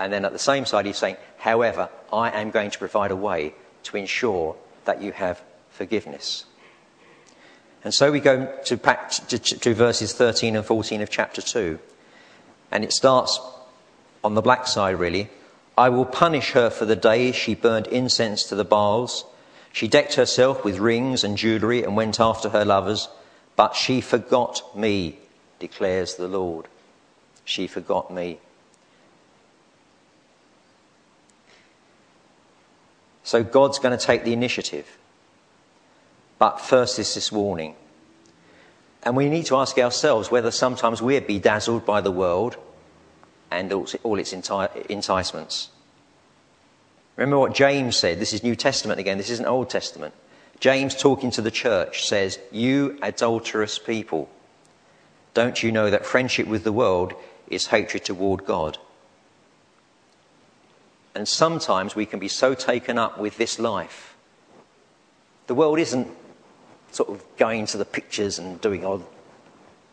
And 0.00 0.10
then 0.10 0.24
at 0.24 0.32
the 0.32 0.38
same 0.38 0.64
side, 0.64 0.86
he's 0.86 0.96
saying, 0.96 1.18
however, 1.36 1.90
I 2.10 2.30
am 2.30 2.50
going 2.50 2.70
to 2.70 2.78
provide 2.78 3.10
a 3.10 3.16
way 3.16 3.54
to 3.82 3.98
ensure 3.98 4.56
that 4.86 5.02
you 5.02 5.12
have 5.12 5.42
forgiveness. 5.68 6.46
And 7.84 7.92
so 7.92 8.10
we 8.10 8.20
go 8.20 8.46
to, 8.64 8.76
to, 8.78 9.38
to 9.38 9.74
verses 9.74 10.14
13 10.14 10.56
and 10.56 10.64
14 10.64 11.02
of 11.02 11.10
chapter 11.10 11.42
2. 11.42 11.78
And 12.70 12.82
it 12.82 12.92
starts 12.92 13.38
on 14.24 14.34
the 14.34 14.40
black 14.40 14.66
side, 14.66 14.98
really. 14.98 15.28
I 15.76 15.90
will 15.90 16.06
punish 16.06 16.52
her 16.52 16.70
for 16.70 16.86
the 16.86 16.96
day 16.96 17.32
she 17.32 17.54
burned 17.54 17.86
incense 17.88 18.44
to 18.44 18.54
the 18.54 18.64
Baals. 18.64 19.26
She 19.70 19.86
decked 19.86 20.14
herself 20.14 20.64
with 20.64 20.78
rings 20.78 21.24
and 21.24 21.36
jewellery 21.36 21.82
and 21.84 21.94
went 21.94 22.20
after 22.20 22.48
her 22.48 22.64
lovers, 22.64 23.08
but 23.54 23.76
she 23.76 24.00
forgot 24.00 24.62
me, 24.74 25.18
declares 25.58 26.14
the 26.14 26.28
Lord. 26.28 26.68
She 27.44 27.66
forgot 27.66 28.10
me. 28.10 28.40
So 33.22 33.42
God's 33.42 33.78
going 33.78 33.96
to 33.96 34.04
take 34.04 34.24
the 34.24 34.32
initiative. 34.32 34.98
But 36.38 36.60
first 36.60 36.98
is 36.98 37.14
this 37.14 37.30
warning. 37.30 37.74
And 39.02 39.16
we 39.16 39.28
need 39.28 39.46
to 39.46 39.56
ask 39.56 39.78
ourselves 39.78 40.30
whether 40.30 40.50
sometimes 40.50 41.00
we're 41.00 41.20
bedazzled 41.20 41.86
by 41.86 42.00
the 42.00 42.10
world 42.10 42.56
and 43.50 43.72
all 43.72 44.18
its 44.18 44.32
enticements. 44.32 45.68
Remember 47.16 47.38
what 47.38 47.54
James 47.54 47.96
said. 47.96 48.20
This 48.20 48.32
is 48.32 48.42
New 48.42 48.56
Testament 48.56 49.00
again, 49.00 49.18
this 49.18 49.30
isn't 49.30 49.46
Old 49.46 49.68
Testament. 49.68 50.14
James, 50.60 50.94
talking 50.94 51.30
to 51.32 51.42
the 51.42 51.50
church, 51.50 52.06
says, 52.06 52.38
You 52.52 52.98
adulterous 53.02 53.78
people, 53.78 54.28
don't 55.32 55.62
you 55.62 55.72
know 55.72 55.90
that 55.90 56.04
friendship 56.04 56.46
with 56.46 56.64
the 56.64 56.72
world 56.72 57.14
is 57.48 57.68
hatred 57.68 58.04
toward 58.04 58.44
God? 58.44 58.78
And 61.14 61.26
sometimes 61.26 61.96
we 61.96 62.06
can 62.06 62.18
be 62.18 62.28
so 62.28 62.54
taken 62.54 62.98
up 62.98 63.18
with 63.18 63.36
this 63.36 63.58
life. 63.58 64.16
The 65.46 65.54
world 65.54 65.78
isn't 65.78 66.08
sort 66.92 67.08
of 67.08 67.24
going 67.36 67.66
to 67.66 67.78
the 67.78 67.84
pictures 67.84 68.38
and 68.38 68.60
doing 68.60 68.84
odd 68.84 69.04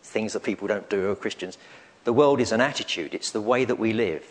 things 0.04 0.34
that 0.34 0.44
people 0.44 0.68
don't 0.68 0.90
do 0.90 1.02
who 1.02 1.12
are 1.12 1.16
Christians. 1.16 1.58
The 2.04 2.14
world 2.14 2.40
is 2.40 2.52
an 2.52 2.62
attitude, 2.62 3.14
it's 3.14 3.32
the 3.32 3.42
way 3.42 3.66
that 3.66 3.80
we 3.80 3.94
live. 3.94 4.24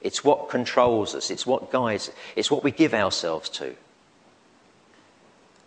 It's 0.00 0.24
what 0.24 0.48
controls 0.48 1.14
us, 1.14 1.30
it's 1.30 1.46
what 1.46 1.70
guides 1.70 2.08
us, 2.08 2.14
it's 2.34 2.50
what 2.50 2.64
we 2.64 2.70
give 2.70 2.92
ourselves 2.92 3.48
to. 3.50 3.76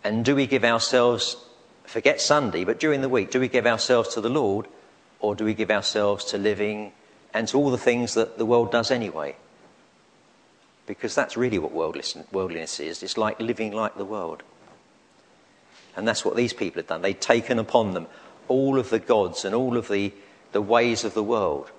And 0.04 0.24
do 0.24 0.36
we 0.36 0.46
give 0.46 0.64
ourselves, 0.64 1.36
forget 1.84 2.20
Sunday, 2.20 2.64
but 2.64 2.78
during 2.78 3.00
the 3.00 3.08
week, 3.08 3.30
do 3.30 3.40
we 3.40 3.48
give 3.48 3.66
ourselves 3.66 4.14
to 4.14 4.20
the 4.20 4.28
Lord 4.28 4.66
or 5.20 5.34
do 5.34 5.44
we 5.44 5.54
give 5.54 5.70
ourselves 5.70 6.26
to 6.26 6.38
living 6.38 6.92
and 7.32 7.48
to 7.48 7.56
all 7.56 7.70
the 7.70 7.78
things 7.78 8.14
that 8.14 8.38
the 8.38 8.46
world 8.46 8.70
does 8.70 8.90
anyway? 8.90 9.34
Because 10.86 11.14
that's 11.14 11.36
really 11.36 11.58
what 11.58 11.72
worldliness 11.72 12.80
is. 12.80 13.02
It's 13.02 13.18
like 13.18 13.40
living 13.40 13.72
like 13.72 13.96
the 13.96 14.04
world. 14.04 14.42
And 15.96 16.06
that's 16.06 16.24
what 16.24 16.36
these 16.36 16.52
people 16.52 16.80
have 16.80 16.88
done. 16.88 17.02
They'd 17.02 17.20
taken 17.20 17.58
upon 17.58 17.94
them 17.94 18.06
all 18.48 18.78
of 18.78 18.90
the 18.90 18.98
gods 18.98 19.44
and 19.44 19.54
all 19.54 19.76
of 19.76 19.88
the, 19.88 20.12
the 20.52 20.62
ways 20.62 21.04
of 21.04 21.14
the 21.14 21.22
world, 21.22 21.70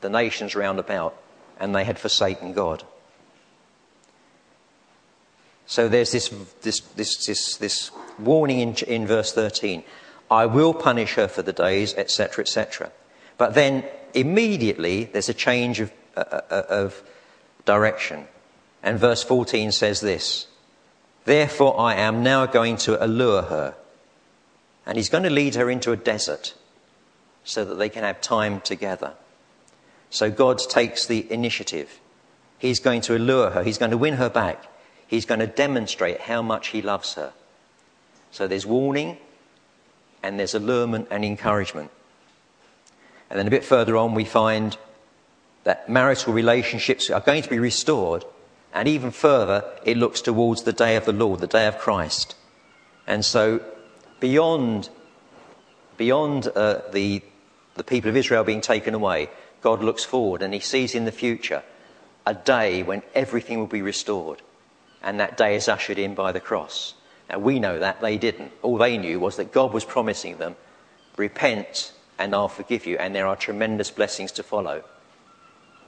the 0.00 0.08
nations 0.08 0.56
round 0.56 0.78
about, 0.78 1.16
and 1.60 1.74
they 1.74 1.84
had 1.84 1.98
forsaken 1.98 2.52
God. 2.54 2.82
So 5.66 5.88
there's 5.88 6.12
this, 6.12 6.28
this, 6.62 6.80
this, 6.80 7.26
this, 7.26 7.56
this 7.56 7.90
warning 8.18 8.58
in, 8.58 8.74
in 8.86 9.06
verse 9.06 9.32
13 9.32 9.84
I 10.30 10.46
will 10.46 10.72
punish 10.72 11.14
her 11.14 11.28
for 11.28 11.42
the 11.42 11.52
days, 11.52 11.94
etc., 11.94 12.42
etc. 12.42 12.90
But 13.36 13.52
then 13.52 13.84
immediately 14.14 15.04
there's 15.04 15.28
a 15.28 15.34
change 15.34 15.80
of, 15.80 15.92
uh, 16.16 16.20
uh 16.20 16.62
of 16.70 17.02
direction. 17.66 18.26
And 18.82 18.98
verse 18.98 19.22
14 19.22 19.72
says 19.72 20.00
this 20.00 20.46
Therefore, 21.24 21.78
I 21.78 21.94
am 21.94 22.22
now 22.22 22.46
going 22.46 22.76
to 22.78 23.02
allure 23.04 23.42
her. 23.42 23.74
And 24.84 24.96
he's 24.96 25.08
going 25.08 25.24
to 25.24 25.30
lead 25.30 25.54
her 25.54 25.70
into 25.70 25.92
a 25.92 25.96
desert 25.96 26.54
so 27.44 27.64
that 27.64 27.76
they 27.76 27.88
can 27.88 28.02
have 28.02 28.20
time 28.20 28.60
together. 28.60 29.14
So 30.10 30.30
God 30.30 30.58
takes 30.58 31.06
the 31.06 31.30
initiative. 31.32 32.00
He's 32.58 32.80
going 32.80 33.00
to 33.02 33.16
allure 33.16 33.50
her, 33.50 33.62
he's 33.62 33.78
going 33.78 33.90
to 33.90 33.98
win 33.98 34.14
her 34.14 34.28
back, 34.28 34.66
he's 35.06 35.26
going 35.26 35.40
to 35.40 35.46
demonstrate 35.46 36.20
how 36.20 36.42
much 36.42 36.68
he 36.68 36.82
loves 36.82 37.14
her. 37.14 37.32
So 38.30 38.46
there's 38.46 38.66
warning, 38.66 39.18
and 40.22 40.38
there's 40.38 40.54
allurement 40.54 41.08
and 41.10 41.24
encouragement. 41.24 41.90
And 43.28 43.38
then 43.38 43.46
a 43.46 43.50
bit 43.50 43.64
further 43.64 43.96
on, 43.96 44.14
we 44.14 44.24
find 44.24 44.76
that 45.64 45.88
marital 45.88 46.32
relationships 46.32 47.10
are 47.10 47.20
going 47.20 47.42
to 47.42 47.50
be 47.50 47.58
restored. 47.58 48.24
And 48.72 48.88
even 48.88 49.10
further, 49.10 49.64
it 49.84 49.96
looks 49.96 50.20
towards 50.20 50.62
the 50.62 50.72
day 50.72 50.96
of 50.96 51.04
the 51.04 51.12
Lord, 51.12 51.40
the 51.40 51.46
day 51.46 51.66
of 51.66 51.78
Christ. 51.78 52.34
And 53.06 53.24
so, 53.24 53.60
beyond, 54.20 54.88
beyond 55.96 56.48
uh, 56.48 56.80
the, 56.90 57.22
the 57.74 57.84
people 57.84 58.08
of 58.08 58.16
Israel 58.16 58.44
being 58.44 58.60
taken 58.60 58.94
away, 58.94 59.28
God 59.60 59.82
looks 59.82 60.04
forward 60.04 60.42
and 60.42 60.54
he 60.54 60.60
sees 60.60 60.94
in 60.94 61.04
the 61.04 61.12
future 61.12 61.62
a 62.26 62.34
day 62.34 62.82
when 62.82 63.02
everything 63.14 63.58
will 63.58 63.66
be 63.66 63.82
restored. 63.82 64.42
And 65.02 65.20
that 65.20 65.36
day 65.36 65.56
is 65.56 65.68
ushered 65.68 65.98
in 65.98 66.14
by 66.14 66.32
the 66.32 66.40
cross. 66.40 66.94
Now, 67.28 67.38
we 67.38 67.58
know 67.58 67.78
that, 67.78 68.00
they 68.00 68.16
didn't. 68.18 68.52
All 68.62 68.78
they 68.78 68.98
knew 68.98 69.18
was 69.18 69.36
that 69.36 69.52
God 69.52 69.72
was 69.72 69.84
promising 69.84 70.36
them, 70.36 70.56
repent 71.16 71.92
and 72.18 72.34
I'll 72.34 72.48
forgive 72.48 72.86
you, 72.86 72.96
and 72.98 73.14
there 73.14 73.26
are 73.26 73.34
tremendous 73.34 73.90
blessings 73.90 74.30
to 74.32 74.42
follow. 74.42 74.84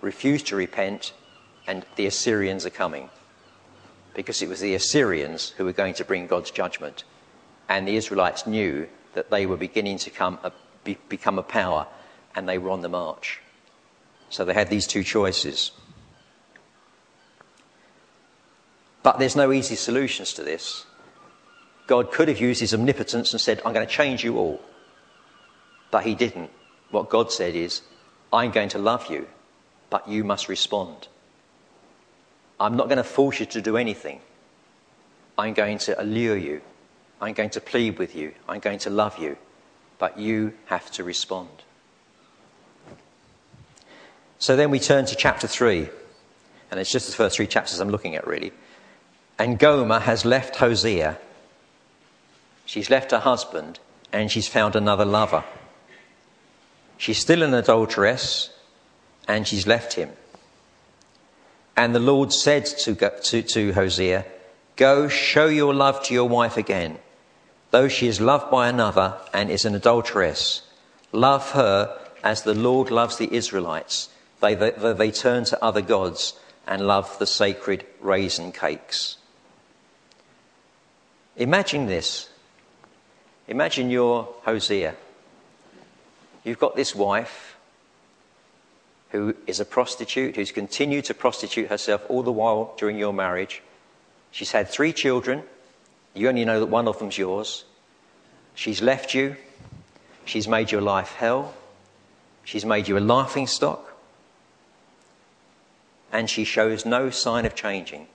Refuse 0.01 0.43
to 0.45 0.57
repent, 0.57 1.13
and 1.67 1.85
the 1.97 2.07
Assyrians 2.07 2.67
are 2.67 2.71
coming. 2.71 3.11
Because 4.15 4.43
it 4.43 4.49
was 4.49 4.61
the 4.61 4.75
Assyrians 4.75 5.51
who 5.57 5.65
were 5.65 5.73
going 5.73 5.95
to 5.95 6.05
bring 6.05 6.27
God's 6.27 6.51
judgment. 6.51 7.05
And 7.69 7.89
the 7.89 7.97
Israelites 7.97 8.47
knew 8.47 8.89
that 9.15 9.31
they 9.31 9.47
were 9.47 9.57
beginning 9.57 9.99
to 9.99 10.11
come, 10.11 10.39
uh, 10.45 10.51
be, 10.85 10.99
become 11.09 11.39
a 11.39 11.43
power, 11.43 11.87
and 12.35 12.49
they 12.49 12.59
were 12.59 12.71
on 12.71 12.83
the 12.83 12.89
march. 12.89 13.41
So 14.31 14.45
they 14.45 14.55
had 14.55 14.71
these 14.71 14.87
two 14.87 15.03
choices. 15.03 15.71
But 19.03 19.19
there's 19.19 19.37
no 19.37 19.53
easy 19.53 19.77
solutions 19.77 20.33
to 20.35 20.43
this. 20.43 20.87
God 21.87 22.11
could 22.11 22.29
have 22.29 22.41
used 22.41 22.61
his 22.61 22.73
omnipotence 22.73 23.33
and 23.33 23.41
said, 23.41 23.61
I'm 23.65 23.75
going 23.75 23.87
to 23.87 23.93
change 23.93 24.25
you 24.25 24.39
all. 24.39 24.61
But 25.91 26.05
he 26.05 26.15
didn't. 26.15 26.51
What 26.91 27.11
God 27.11 27.31
said 27.31 27.55
is, 27.55 27.83
I'm 28.33 28.51
going 28.51 28.71
to 28.71 28.79
love 28.79 29.11
you, 29.11 29.29
but 29.91 30.09
you 30.09 30.25
must 30.25 30.49
respond. 30.49 31.09
I'm 32.65 32.77
not 32.77 32.89
going 32.89 32.97
to 32.97 33.05
force 33.05 33.41
you 33.41 33.47
to 33.47 33.61
do 33.61 33.77
anything. 33.77 34.21
I'm 35.37 35.53
going 35.53 35.77
to 35.79 36.01
allure 36.01 36.37
you. 36.37 36.63
I'm 37.21 37.35
going 37.35 37.51
to 37.51 37.61
plead 37.61 37.99
with 37.99 38.17
you. 38.17 38.33
I'm 38.49 38.61
going 38.61 38.79
to 38.81 38.91
love 38.91 39.19
you. 39.19 39.37
But 39.99 40.19
you 40.19 40.55
have 40.67 40.91
to 40.93 41.05
respond. 41.05 41.51
So 44.39 44.57
then 44.57 44.71
we 44.71 44.81
turn 44.81 45.05
to 45.05 45.15
chapter 45.15 45.47
3. 45.47 45.91
And 46.71 46.81
it's 46.81 46.91
just 46.91 47.07
the 47.07 47.13
first 47.15 47.37
three 47.37 47.47
chapters 47.47 47.81
I'm 47.81 47.91
looking 47.91 48.17
at, 48.17 48.27
really. 48.27 48.53
And 49.39 49.59
Gomer 49.59 50.01
has 50.01 50.25
left 50.25 50.57
Hosea. 50.57 51.19
She's 52.65 52.89
left 52.89 53.11
her 53.11 53.19
husband 53.19 53.79
and 54.11 54.31
she's 54.31 54.49
found 54.49 54.75
another 54.75 55.05
lover. 55.05 55.45
She's 56.97 57.19
still 57.19 57.43
an 57.43 57.53
adulteress 57.53 58.51
and 59.29 59.47
she's 59.47 59.67
left 59.67 59.93
him. 59.93 60.09
And 61.77 61.95
the 61.95 62.01
Lord 62.01 62.33
said 62.33 62.67
to, 62.67 62.95
to, 62.95 63.43
to 63.43 63.73
Hosea, 63.73 64.25
Go 64.77 65.09
show 65.09 65.47
your 65.47 65.75
love 65.75 66.03
to 66.05 66.15
your 66.15 66.29
wife 66.29 66.57
again, 66.57 66.99
though 67.71 67.89
she 67.89 68.09
is 68.09 68.21
loved 68.21 68.51
by 68.51 68.69
another 68.69 69.17
and 69.33 69.51
is 69.51 69.65
an 69.65 69.75
adulteress. 69.75 70.63
Love 71.13 71.53
her 71.53 71.99
as 72.23 72.43
the 72.43 72.55
Lord 72.55 72.91
loves 72.91 73.19
the 73.19 73.33
Israelites. 73.33 74.09
They, 74.41 74.55
they, 74.55 74.71
they 74.71 75.11
turn 75.11 75.45
to 75.45 75.65
other 75.65 75.81
gods 75.81 76.35
and 76.67 76.87
love 76.87 77.19
the 77.19 77.27
sacred 77.27 77.85
raisin 78.01 78.53
cakes. 78.53 79.19
Imagine 81.37 81.87
this. 81.87 82.29
Imagine 83.49 83.91
you're 83.91 84.29
Hosea. 84.45 84.95
You've 86.45 86.59
got 86.59 86.77
this 86.77 86.95
wife 86.95 87.54
who 89.15 89.37
is 89.47 89.61
a 89.61 89.65
prostitute, 89.65 90.35
who's 90.35 90.51
continued 90.51 91.05
to 91.05 91.15
prostitute 91.15 91.69
herself 91.69 92.03
all 92.09 92.25
the 92.25 92.33
while 92.33 92.75
during 92.77 92.99
your 92.99 93.13
marriage. 93.13 93.63
She's 94.33 94.51
had 94.51 94.69
three 94.69 94.93
children. 94.93 95.45
You 96.15 96.29
only 96.29 96.45
know 96.45 96.59
that 96.59 96.67
one 96.67 96.89
of 96.89 96.99
them's 96.99 97.17
yours. 97.17 97.65
She's 98.57 98.83
left 98.83 99.15
you. 99.15 99.37
She's 100.25 100.49
made 100.49 100.73
your 100.73 100.81
life 100.81 101.13
hell. 101.13 101.55
She's 102.43 102.65
made 102.65 102.89
you 102.89 102.99
a 102.99 103.07
laughing 103.15 103.47
stock. 103.47 103.97
And 106.11 106.29
she 106.29 106.43
shows 106.43 106.85
no 106.85 107.11
sign 107.11 107.47
of 107.47 107.55
changing. 107.55 108.09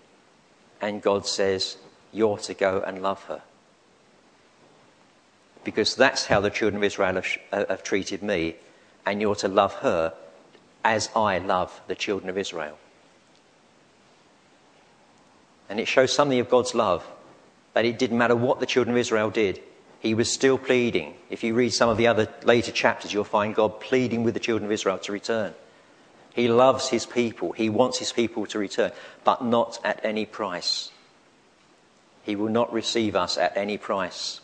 And 0.82 1.02
God 1.02 1.26
says, 1.26 1.78
You're 2.12 2.40
to 2.40 2.54
go 2.54 2.84
and 2.86 3.02
love 3.02 3.24
her 3.24 3.42
because 5.64 5.96
that's 5.96 6.26
how 6.26 6.42
the 6.42 6.50
children 6.50 6.78
of 6.78 6.84
Israel 6.84 7.16
have, 7.16 7.68
have 7.70 7.84
treated 7.84 8.24
me, 8.24 8.56
and 9.06 9.22
you're 9.22 9.36
to 9.36 9.48
love 9.48 9.76
her 9.76 10.14
as 10.84 11.10
I 11.16 11.40
love 11.40 11.82
the 11.88 11.96
children 11.96 12.30
of 12.30 12.38
Israel. 12.38 12.78
And 15.70 15.80
it 15.80 15.88
shows 15.88 16.12
something 16.12 16.40
of 16.40 16.50
God's 16.50 16.74
love 16.74 17.06
that 17.74 17.86
it 17.86 18.00
didn't 18.00 18.18
matter 18.18 18.36
what 18.36 18.60
the 18.60 18.66
children 18.66 18.96
of 18.96 19.00
Israel 19.00 19.30
did, 19.30 19.62
he 20.00 20.14
was 20.14 20.32
still 20.32 20.58
pleading. 20.58 21.14
If 21.30 21.44
you 21.44 21.54
read 21.54 21.74
some 21.74 21.90
of 21.90 21.98
the 21.98 22.08
other 22.08 22.28
later 22.44 22.72
chapters, 22.72 23.14
you'll 23.14 23.26
find 23.26 23.54
God 23.54 23.80
pleading 23.80 24.24
with 24.24 24.34
the 24.34 24.40
children 24.40 24.66
of 24.66 24.72
Israel 24.72 24.98
to 25.00 25.12
return. 25.12 25.54
He 26.34 26.48
loves 26.48 26.90
his 26.90 27.06
people, 27.06 27.52
he 27.52 27.70
wants 27.70 28.00
his 28.00 28.12
people 28.12 28.46
to 28.48 28.60
return, 28.60 28.92
but 29.24 29.44
not 29.44 29.80
at 29.84 30.00
any 30.04 30.26
price. 30.26 30.92
He 32.24 32.36
will 32.36 32.50
not 32.50 32.72
receive 32.72 33.16
us 33.16 33.38
at 33.38 33.58
any 33.58 33.78
price. 33.78 34.40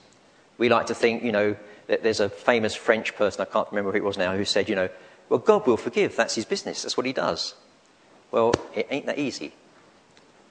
We 0.58 0.70
like 0.70 0.88
to 0.88 0.96
think, 0.96 1.24
you 1.24 1.32
know, 1.32 1.56
that 1.88 2.04
there's 2.04 2.20
a 2.20 2.30
famous 2.30 2.76
French 2.76 3.16
person, 3.16 3.42
I 3.42 3.46
can't 3.46 3.70
remember 3.72 3.92
who 3.92 3.98
it 3.98 4.04
was 4.04 4.18
now, 4.18 4.36
who 4.36 4.46
said, 4.46 4.68
you 4.68 4.76
know, 4.76 4.90
well, 5.30 5.40
God 5.40 5.66
will 5.66 5.78
forgive. 5.78 6.16
That's 6.16 6.36
his 6.36 6.46
business. 6.46 6.84
That's 6.84 6.98
what 6.98 7.06
he 7.06 7.14
does. 7.14 7.56
Well, 8.32 8.54
it 8.74 8.88
ain't 8.90 9.06
that 9.06 9.20
easy. 9.20 9.54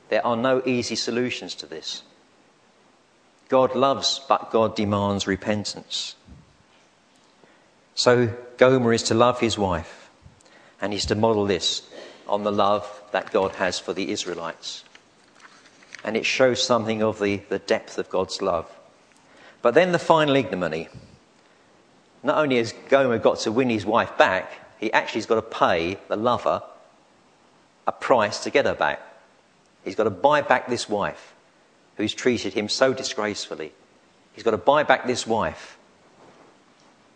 There 0.08 0.24
are 0.26 0.37
no 0.37 0.62
easy 0.64 0.96
solutions 0.96 1.54
to 1.56 1.66
this. 1.66 2.02
God 3.48 3.74
loves, 3.74 4.20
but 4.28 4.50
God 4.50 4.74
demands 4.74 5.26
repentance. 5.26 6.16
So 7.94 8.26
Gomer 8.56 8.92
is 8.92 9.04
to 9.04 9.14
love 9.14 9.40
his 9.40 9.56
wife, 9.56 10.10
and 10.80 10.92
he's 10.92 11.06
to 11.06 11.14
model 11.14 11.46
this 11.46 11.82
on 12.26 12.42
the 12.42 12.52
love 12.52 13.02
that 13.12 13.30
God 13.30 13.52
has 13.52 13.78
for 13.78 13.92
the 13.92 14.10
Israelites. 14.10 14.84
And 16.02 16.16
it 16.16 16.26
shows 16.26 16.62
something 16.62 17.02
of 17.02 17.20
the, 17.20 17.37
the 17.48 17.58
depth 17.58 17.98
of 17.98 18.10
God's 18.10 18.42
love. 18.42 18.70
But 19.62 19.74
then 19.74 19.92
the 19.92 19.98
final 19.98 20.37
ignominy. 20.37 20.88
Not 22.22 22.38
only 22.38 22.56
has 22.56 22.74
Gomer 22.88 23.18
got 23.18 23.38
to 23.40 23.52
win 23.52 23.70
his 23.70 23.87
wife 23.87 24.16
back, 24.18 24.50
he 24.85 24.92
actually 24.92 25.20
has 25.20 25.27
got 25.27 25.37
to 25.37 25.59
pay 25.59 25.97
the 26.09 26.16
lover 26.16 26.62
a 27.87 27.92
price 27.92 28.40
to 28.40 28.51
get 28.51 28.66
her 28.66 28.75
back. 28.75 29.01
He's 29.83 29.94
got 29.94 30.05
to 30.05 30.11
buy 30.11 30.42
back 30.42 30.68
this 30.68 30.90
wife 30.90 31.33
who's 31.97 32.12
treated 32.12 32.53
him 32.53 32.68
so 32.68 32.92
disgracefully. 32.92 33.73
He's 34.35 34.44
got 34.44 34.51
to 34.51 34.59
buy 34.59 34.83
back 34.83 35.07
this 35.07 35.27
wife. 35.27 35.79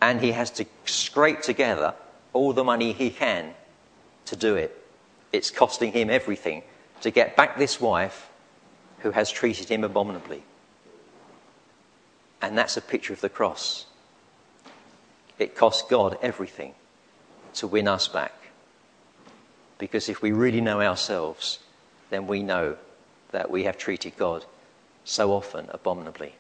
And 0.01 0.23
he 0.23 0.33
has 0.33 0.51
to 0.53 0.65
scrape 0.87 1.43
together 1.43 1.93
all 2.33 2.55
the 2.55 2.65
money 2.65 2.95
he 2.95 3.11
can 3.11 3.53
to 4.25 4.37
do 4.37 4.57
it. 4.57 4.75
It's 5.31 5.51
costing 5.51 5.93
him 5.93 6.09
everything 6.09 6.63
to 7.03 7.11
get 7.11 7.37
back 7.37 7.59
this 7.59 7.79
wife 7.79 8.31
who 9.01 9.11
has 9.11 9.31
treated 9.31 9.69
him 9.69 9.85
abominably. 9.85 10.43
And 12.41 12.57
that's 12.57 12.79
a 12.79 12.81
picture 12.81 13.13
of 13.13 13.21
the 13.21 13.29
cross. 13.29 13.85
It 15.39 15.55
cost 15.55 15.91
God 15.91 16.17
everything 16.23 16.73
to 17.59 17.67
win 17.67 17.89
us 17.89 18.09
back. 18.09 18.33
Because 19.79 20.09
if 20.09 20.23
we 20.23 20.33
really 20.33 20.61
know 20.61 20.81
ourselves, 20.81 21.59
then 22.11 22.27
we 22.27 22.43
know 22.43 22.77
that 23.31 23.51
we 23.51 23.65
have 23.65 23.79
treated 23.79 24.17
God 24.17 24.45
so 25.05 25.33
often 25.33 25.67
abominably. 25.71 26.35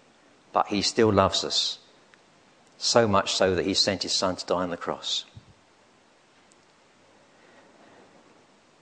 But 0.52 0.68
He 0.68 0.82
still 0.82 1.12
loves 1.12 1.44
us, 1.44 1.78
so 2.78 3.06
much 3.06 3.34
so 3.34 3.54
that 3.54 3.66
He 3.66 3.74
sent 3.74 4.02
His 4.02 4.12
Son 4.12 4.36
to 4.36 4.46
die 4.46 4.62
on 4.62 4.70
the 4.70 4.76
cross. 4.76 5.24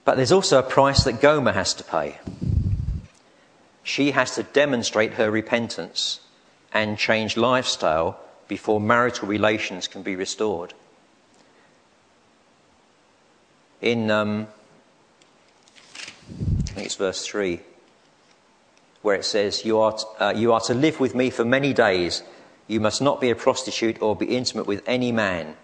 But 0.05 0.15
there's 0.15 0.31
also 0.31 0.59
a 0.59 0.63
price 0.63 1.03
that 1.03 1.21
Gomer 1.21 1.51
has 1.51 1.73
to 1.75 1.83
pay. 1.83 2.19
She 3.83 4.11
has 4.11 4.35
to 4.35 4.43
demonstrate 4.43 5.13
her 5.13 5.29
repentance 5.29 6.21
and 6.73 6.97
change 6.97 7.35
lifestyle 7.35 8.19
before 8.47 8.79
marital 8.79 9.27
relations 9.27 9.87
can 9.87 10.03
be 10.03 10.15
restored. 10.15 10.73
In, 13.81 14.09
um, 14.09 14.47
I 16.29 16.71
think 16.73 16.85
it's 16.85 16.95
verse 16.95 17.25
3, 17.25 17.59
where 19.01 19.15
it 19.15 19.25
says, 19.25 19.63
you 19.63 19.79
are, 19.79 19.97
uh, 20.19 20.33
you 20.35 20.53
are 20.53 20.61
to 20.61 20.73
live 20.73 20.99
with 20.99 21.13
me 21.13 21.29
for 21.29 21.45
many 21.45 21.73
days. 21.73 22.23
You 22.67 22.79
must 22.79 23.01
not 23.01 23.21
be 23.21 23.29
a 23.29 23.35
prostitute 23.35 24.01
or 24.01 24.15
be 24.15 24.25
intimate 24.35 24.65
with 24.65 24.83
any 24.87 25.11
man. 25.11 25.55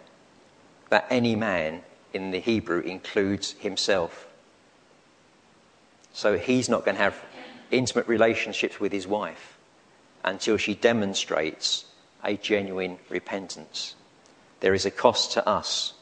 That 0.89 1.07
any 1.09 1.35
man 1.35 1.81
in 2.13 2.31
the 2.31 2.39
Hebrew 2.39 2.81
includes 2.81 3.53
himself. 3.53 4.27
So 6.13 6.37
he's 6.37 6.69
not 6.69 6.85
going 6.85 6.95
to 6.95 7.03
have 7.03 7.19
intimate 7.71 8.07
relationships 8.07 8.79
with 8.79 8.91
his 8.91 9.07
wife 9.07 9.57
until 10.23 10.57
she 10.57 10.75
demonstrates 10.75 11.85
a 12.23 12.37
genuine 12.37 12.99
repentance. 13.09 13.95
There 14.59 14.75
is 14.75 14.85
a 14.85 14.91
cost 14.91 15.33
to 15.33 15.47
us, 15.47 15.93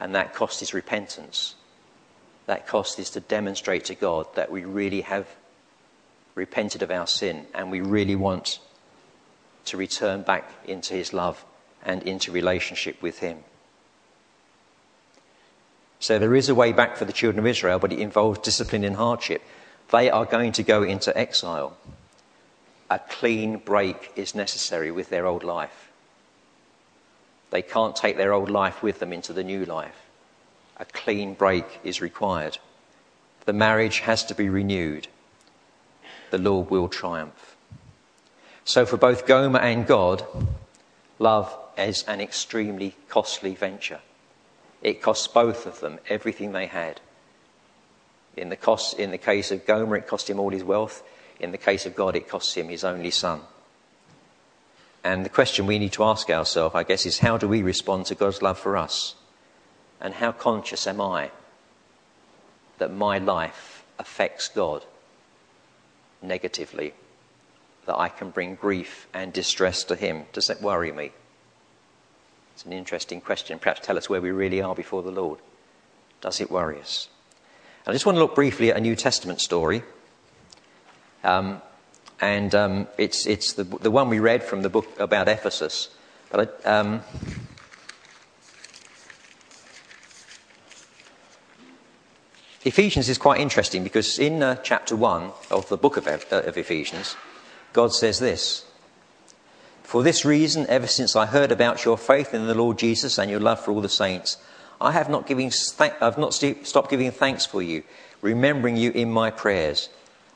and 0.00 0.14
that 0.14 0.34
cost 0.34 0.62
is 0.62 0.74
repentance. 0.74 1.54
That 2.46 2.66
cost 2.66 2.98
is 2.98 3.10
to 3.10 3.20
demonstrate 3.20 3.84
to 3.86 3.94
God 3.94 4.26
that 4.34 4.50
we 4.50 4.64
really 4.64 5.02
have 5.02 5.26
repented 6.34 6.82
of 6.82 6.90
our 6.90 7.06
sin 7.06 7.46
and 7.54 7.70
we 7.70 7.80
really 7.80 8.16
want 8.16 8.60
to 9.66 9.76
return 9.76 10.22
back 10.22 10.50
into 10.64 10.94
his 10.94 11.12
love 11.12 11.44
and 11.84 12.02
into 12.04 12.32
relationship 12.32 13.00
with 13.02 13.18
him. 13.18 13.38
So 16.00 16.18
there 16.18 16.34
is 16.34 16.48
a 16.48 16.54
way 16.54 16.72
back 16.72 16.96
for 16.96 17.04
the 17.04 17.12
children 17.12 17.40
of 17.40 17.46
Israel, 17.46 17.78
but 17.78 17.92
it 17.92 17.98
involves 17.98 18.38
discipline 18.38 18.84
and 18.84 18.96
hardship. 18.96 19.42
They 19.90 20.10
are 20.10 20.24
going 20.24 20.52
to 20.52 20.62
go 20.62 20.82
into 20.82 21.16
exile. 21.16 21.76
A 22.88 22.98
clean 22.98 23.58
break 23.58 24.12
is 24.16 24.34
necessary 24.34 24.90
with 24.90 25.10
their 25.10 25.26
old 25.26 25.42
life. 25.42 25.87
They 27.50 27.62
can't 27.62 27.96
take 27.96 28.16
their 28.16 28.32
old 28.32 28.50
life 28.50 28.82
with 28.82 28.98
them 28.98 29.12
into 29.12 29.32
the 29.32 29.44
new 29.44 29.64
life. 29.64 30.06
A 30.76 30.84
clean 30.84 31.34
break 31.34 31.80
is 31.82 32.00
required. 32.00 32.58
The 33.46 33.52
marriage 33.52 34.00
has 34.00 34.24
to 34.26 34.34
be 34.34 34.48
renewed. 34.48 35.08
The 36.30 36.38
Lord 36.38 36.70
will 36.70 36.88
triumph. 36.88 37.56
So, 38.64 38.84
for 38.84 38.98
both 38.98 39.26
Gomer 39.26 39.60
and 39.60 39.86
God, 39.86 40.26
love 41.18 41.56
is 41.78 42.02
an 42.04 42.20
extremely 42.20 42.94
costly 43.08 43.54
venture. 43.54 44.00
It 44.82 45.00
costs 45.00 45.26
both 45.26 45.66
of 45.66 45.80
them 45.80 45.98
everything 46.08 46.52
they 46.52 46.66
had. 46.66 47.00
In 48.36 48.50
the, 48.50 48.56
cost, 48.56 48.98
in 48.98 49.10
the 49.10 49.18
case 49.18 49.50
of 49.50 49.66
Gomer, 49.66 49.96
it 49.96 50.06
cost 50.06 50.28
him 50.28 50.38
all 50.38 50.50
his 50.50 50.62
wealth. 50.62 51.02
In 51.40 51.50
the 51.50 51.58
case 51.58 51.86
of 51.86 51.96
God, 51.96 52.14
it 52.14 52.28
costs 52.28 52.54
him 52.54 52.68
his 52.68 52.84
only 52.84 53.10
son. 53.10 53.40
And 55.08 55.24
the 55.24 55.30
question 55.30 55.66
we 55.66 55.78
need 55.78 55.92
to 55.92 56.04
ask 56.04 56.28
ourselves, 56.28 56.74
I 56.74 56.82
guess, 56.82 57.06
is 57.06 57.20
how 57.20 57.38
do 57.38 57.48
we 57.48 57.62
respond 57.62 58.04
to 58.06 58.14
God's 58.14 58.42
love 58.42 58.58
for 58.58 58.76
us? 58.76 59.14
And 60.02 60.12
how 60.12 60.32
conscious 60.32 60.86
am 60.86 61.00
I 61.00 61.30
that 62.76 62.92
my 62.92 63.16
life 63.16 63.86
affects 63.98 64.48
God 64.48 64.84
negatively? 66.20 66.92
That 67.86 67.96
I 67.96 68.10
can 68.10 68.28
bring 68.28 68.56
grief 68.56 69.08
and 69.14 69.32
distress 69.32 69.82
to 69.84 69.96
Him? 69.96 70.24
Does 70.34 70.48
that 70.48 70.60
worry 70.60 70.92
me? 70.92 71.12
It's 72.52 72.66
an 72.66 72.74
interesting 72.74 73.22
question. 73.22 73.58
Perhaps 73.58 73.80
tell 73.86 73.96
us 73.96 74.10
where 74.10 74.20
we 74.20 74.30
really 74.30 74.60
are 74.60 74.74
before 74.74 75.02
the 75.02 75.10
Lord. 75.10 75.38
Does 76.20 76.38
it 76.38 76.50
worry 76.50 76.80
us? 76.80 77.08
I 77.86 77.92
just 77.92 78.04
want 78.04 78.16
to 78.16 78.20
look 78.20 78.34
briefly 78.34 78.72
at 78.72 78.76
a 78.76 78.80
New 78.82 78.94
Testament 78.94 79.40
story. 79.40 79.84
Um, 81.24 81.62
and 82.20 82.54
um, 82.54 82.88
it's, 82.96 83.26
it's 83.26 83.52
the, 83.52 83.64
the 83.64 83.90
one 83.90 84.08
we 84.08 84.18
read 84.18 84.42
from 84.42 84.62
the 84.62 84.68
book 84.68 84.86
about 84.98 85.28
Ephesus. 85.28 85.90
But 86.30 86.60
I, 86.64 86.68
um, 86.68 87.02
Ephesians 92.64 93.08
is 93.08 93.18
quite 93.18 93.40
interesting 93.40 93.84
because 93.84 94.18
in 94.18 94.42
uh, 94.42 94.56
chapter 94.56 94.96
1 94.96 95.30
of 95.50 95.68
the 95.68 95.76
book 95.76 95.96
of, 95.96 96.06
uh, 96.06 96.42
of 96.42 96.56
Ephesians, 96.58 97.16
God 97.72 97.94
says 97.94 98.18
this 98.18 98.64
For 99.84 100.02
this 100.02 100.24
reason, 100.24 100.66
ever 100.68 100.86
since 100.86 101.14
I 101.14 101.26
heard 101.26 101.52
about 101.52 101.84
your 101.84 101.96
faith 101.96 102.34
in 102.34 102.46
the 102.46 102.54
Lord 102.54 102.78
Jesus 102.78 103.16
and 103.16 103.30
your 103.30 103.40
love 103.40 103.60
for 103.60 103.70
all 103.70 103.80
the 103.80 103.88
saints, 103.88 104.38
I 104.80 104.92
have 104.92 105.08
not, 105.08 105.26
giving, 105.26 105.52
I've 105.78 106.18
not 106.18 106.34
st- 106.34 106.66
stopped 106.66 106.90
giving 106.90 107.10
thanks 107.10 107.46
for 107.46 107.62
you, 107.62 107.84
remembering 108.20 108.76
you 108.76 108.90
in 108.90 109.10
my 109.10 109.30
prayers. 109.30 109.88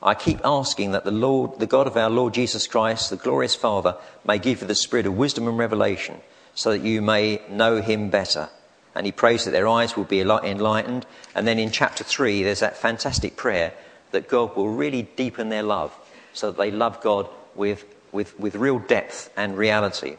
I 0.03 0.15
keep 0.15 0.41
asking 0.45 0.93
that 0.93 1.05
the 1.05 1.12
Lord, 1.12 1.61
the 1.61 1.67
God 1.67 1.87
of 1.87 1.97
our 1.97 2.11
Lord 2.11 2.35
Jesus 2.35 2.67
Christ, 2.67 3.11
the 3.11 3.17
glorious 3.17 3.55
Father, 3.55 3.97
may 4.27 4.38
give 4.38 4.61
you 4.61 4.67
the 4.67 4.75
spirit 4.75 5.07
of 5.07 5.17
wisdom 5.17 5.47
and 5.47 5.57
revelation 5.57 6.21
so 6.55 6.71
that 6.71 6.83
you 6.83 7.01
may 7.01 7.41
know 7.49 7.81
him 7.81 8.11
better. 8.11 8.49
And 8.95 9.07
he 9.07 9.12
prays 9.12 9.45
that 9.45 9.53
their 9.53 9.69
eyes 9.69 9.97
will 9.97 10.05
be 10.05 10.21
enlightened. 10.21 11.07
And 11.35 11.47
then 11.47 11.59
in 11.59 11.71
chapter 11.71 12.05
3, 12.05 12.43
there's 12.43 12.61
that 12.61 12.77
fantastic 12.77 13.37
prayer 13.37 13.73
that 14.11 14.29
God 14.29 14.57
will 14.57 14.69
really 14.69 15.03
deepen 15.03 15.49
their 15.49 15.62
love 15.62 15.95
so 16.33 16.51
that 16.51 16.59
they 16.59 16.71
love 16.71 17.01
God 17.01 17.29
with, 17.55 17.85
with, 18.11 18.38
with 18.38 18.57
real 18.57 18.79
depth 18.81 19.31
and 19.37 19.57
reality. 19.57 20.17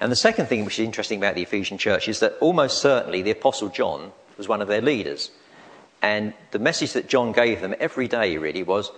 And 0.00 0.12
the 0.12 0.16
second 0.16 0.46
thing 0.46 0.64
which 0.64 0.78
is 0.78 0.84
interesting 0.84 1.18
about 1.18 1.34
the 1.34 1.42
Ephesian 1.42 1.78
church 1.78 2.08
is 2.08 2.20
that 2.20 2.36
almost 2.40 2.78
certainly 2.78 3.22
the 3.22 3.32
Apostle 3.32 3.68
John 3.68 4.12
was 4.36 4.48
one 4.48 4.62
of 4.62 4.68
their 4.68 4.80
leaders. 4.80 5.30
And 6.02 6.32
the 6.52 6.58
message 6.58 6.92
that 6.92 7.08
John 7.08 7.32
gave 7.32 7.60
them 7.60 7.74
every 7.80 8.08
day 8.08 8.36
really 8.36 8.62
was 8.62 8.90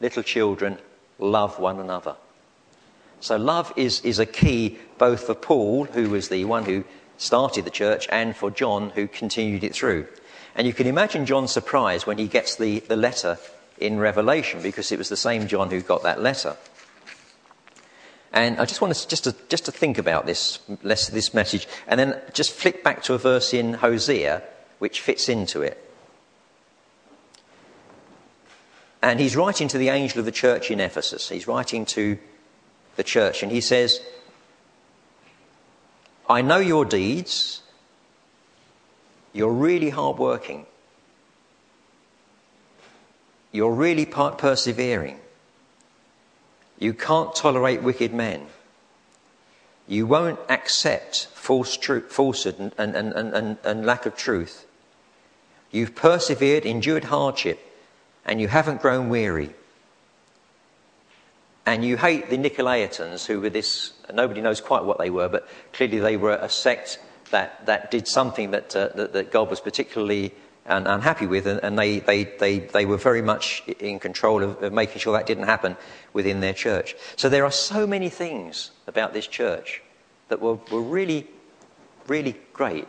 little 0.00 0.22
children, 0.22 0.78
love 1.18 1.58
one 1.58 1.80
another. 1.80 2.16
So 3.20 3.36
love 3.36 3.72
is, 3.76 4.00
is 4.02 4.18
a 4.18 4.26
key 4.26 4.78
both 4.96 5.24
for 5.26 5.34
Paul, 5.34 5.84
who 5.84 6.10
was 6.10 6.28
the 6.28 6.44
one 6.44 6.64
who 6.64 6.84
started 7.16 7.64
the 7.64 7.70
church, 7.70 8.06
and 8.10 8.34
for 8.34 8.50
John, 8.50 8.90
who 8.90 9.08
continued 9.08 9.64
it 9.64 9.74
through. 9.74 10.06
And 10.54 10.66
you 10.66 10.72
can 10.72 10.86
imagine 10.86 11.26
John's 11.26 11.52
surprise 11.52 12.06
when 12.06 12.18
he 12.18 12.28
gets 12.28 12.56
the, 12.56 12.80
the 12.80 12.96
letter 12.96 13.38
in 13.78 13.98
Revelation, 13.98 14.62
because 14.62 14.92
it 14.92 14.98
was 14.98 15.08
the 15.08 15.16
same 15.16 15.48
John 15.48 15.70
who 15.70 15.80
got 15.80 16.04
that 16.04 16.20
letter. 16.20 16.56
And 18.32 18.60
I 18.60 18.66
just 18.66 18.80
want 18.80 18.94
to 18.94 19.08
just 19.08 19.24
to, 19.24 19.34
just 19.48 19.64
to 19.64 19.72
think 19.72 19.98
about 19.98 20.26
this, 20.26 20.58
this 20.82 21.34
message, 21.34 21.66
and 21.86 21.98
then 21.98 22.20
just 22.32 22.52
flick 22.52 22.84
back 22.84 23.02
to 23.04 23.14
a 23.14 23.18
verse 23.18 23.52
in 23.52 23.74
Hosea 23.74 24.42
which 24.78 25.00
fits 25.00 25.28
into 25.28 25.62
it. 25.62 25.87
And 29.02 29.20
he's 29.20 29.36
writing 29.36 29.68
to 29.68 29.78
the 29.78 29.90
angel 29.90 30.18
of 30.18 30.24
the 30.24 30.32
church 30.32 30.70
in 30.70 30.80
Ephesus. 30.80 31.28
He's 31.28 31.46
writing 31.46 31.86
to 31.86 32.18
the 32.96 33.04
church, 33.04 33.42
and 33.42 33.52
he 33.52 33.60
says, 33.60 34.00
I 36.28 36.42
know 36.42 36.58
your 36.58 36.84
deeds. 36.84 37.62
You're 39.32 39.52
really 39.52 39.90
hardworking. 39.90 40.66
You're 43.52 43.72
really 43.72 44.04
persevering. 44.04 45.20
You 46.78 46.92
can't 46.92 47.34
tolerate 47.34 47.82
wicked 47.82 48.12
men. 48.12 48.46
You 49.86 50.06
won't 50.06 50.38
accept 50.48 51.28
false 51.32 51.76
falsehood 51.76 52.58
and, 52.58 52.94
and, 52.94 53.12
and, 53.12 53.56
and, 53.64 53.86
lack 53.86 54.04
of 54.04 54.16
truth. 54.16 54.66
You've 55.70 55.94
persevered, 55.94 56.66
endured 56.66 57.04
hardship, 57.04 57.58
and 58.28 58.40
you 58.40 58.46
haven't 58.46 58.82
grown 58.82 59.08
weary. 59.08 59.54
And 61.66 61.84
you 61.84 61.96
hate 61.96 62.30
the 62.30 62.38
Nicolaitans, 62.38 63.26
who 63.26 63.40
were 63.40 63.50
this, 63.50 63.92
nobody 64.12 64.40
knows 64.40 64.60
quite 64.60 64.84
what 64.84 64.98
they 64.98 65.10
were, 65.10 65.28
but 65.28 65.48
clearly 65.72 65.98
they 65.98 66.16
were 66.16 66.32
a 66.32 66.48
sect 66.48 66.98
that, 67.30 67.66
that 67.66 67.90
did 67.90 68.06
something 68.06 68.52
that, 68.52 68.74
uh, 68.76 68.88
that, 68.94 69.12
that 69.12 69.30
God 69.32 69.50
was 69.50 69.60
particularly 69.60 70.32
and 70.64 70.86
unhappy 70.86 71.26
with, 71.26 71.46
and 71.46 71.78
they, 71.78 72.00
they, 72.00 72.24
they, 72.24 72.58
they 72.58 72.84
were 72.84 72.98
very 72.98 73.22
much 73.22 73.62
in 73.80 73.98
control 73.98 74.42
of, 74.42 74.62
of, 74.62 74.70
making 74.70 74.98
sure 74.98 75.14
that 75.14 75.26
didn't 75.26 75.44
happen 75.44 75.74
within 76.12 76.40
their 76.40 76.52
church. 76.52 76.94
So 77.16 77.30
there 77.30 77.46
are 77.46 77.50
so 77.50 77.86
many 77.86 78.10
things 78.10 78.70
about 78.86 79.14
this 79.14 79.26
church 79.26 79.82
that 80.28 80.42
were, 80.42 80.58
were 80.70 80.82
really, 80.82 81.26
really 82.06 82.36
great. 82.52 82.86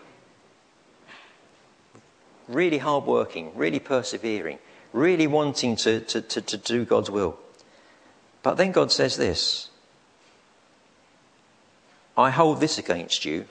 Really 2.50 2.80
hardworking, 2.80 3.54
really 3.56 3.80
persevering, 3.80 4.60
really 4.94 5.28
wanting 5.28 5.76
to, 5.78 6.00
to, 6.02 6.22
to, 6.22 6.42
to 6.42 6.58
do 6.58 6.86
God's 6.86 7.10
will. 7.10 7.38
But 8.44 8.56
then 8.58 8.72
God 8.72 8.92
says 8.92 9.18
this 9.18 9.70
I 12.18 12.30
hold 12.32 12.60
this 12.60 12.78
against 12.78 13.26
you. 13.26 13.46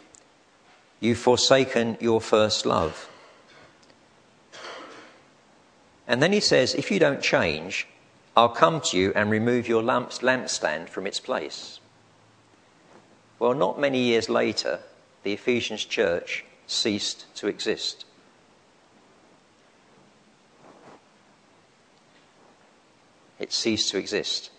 You've 1.01 1.19
forsaken 1.19 1.97
your 2.01 2.21
first 2.21 2.67
love. 2.67 3.09
And 6.09 6.23
then 6.23 6.33
he 6.33 6.41
says, 6.41 6.75
If 6.75 6.91
you 6.91 6.99
don't 6.99 7.23
change, 7.23 7.87
I'll 8.37 8.49
come 8.49 8.81
to 8.83 8.97
you 8.97 9.13
and 9.15 9.31
remove 9.31 9.69
your 9.69 9.83
lamp, 9.83 10.11
lampstand 10.11 10.89
from 10.89 11.07
its 11.07 11.21
place. 11.21 11.81
Well, 13.39 13.55
not 13.55 13.79
many 13.79 14.01
years 14.01 14.29
later, 14.29 14.81
the 15.23 15.33
Ephesians 15.33 15.85
church 15.85 16.45
ceased 16.67 17.27
to 17.37 17.47
exist. 17.47 18.05
It 23.49 23.53
ceased 23.55 23.89
to 23.93 23.99
exist. 23.99 24.51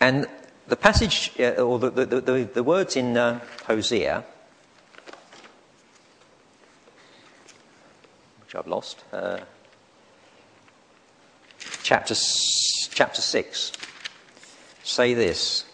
And 0.00 0.26
the 0.66 0.74
passage, 0.74 1.30
uh, 1.38 1.62
or 1.62 1.78
the, 1.78 1.90
the, 1.90 2.20
the, 2.20 2.50
the, 2.54 2.62
words 2.64 2.96
in 2.96 3.16
uh, 3.16 3.38
Hosea, 3.68 4.24
which 8.40 8.56
I've 8.56 8.66
lost. 8.66 9.04
Uh, 9.12 9.38
chapter, 11.84 12.16
chapter 12.16 13.22
6 13.22 13.72
say 14.82 15.14
this. 15.14 15.66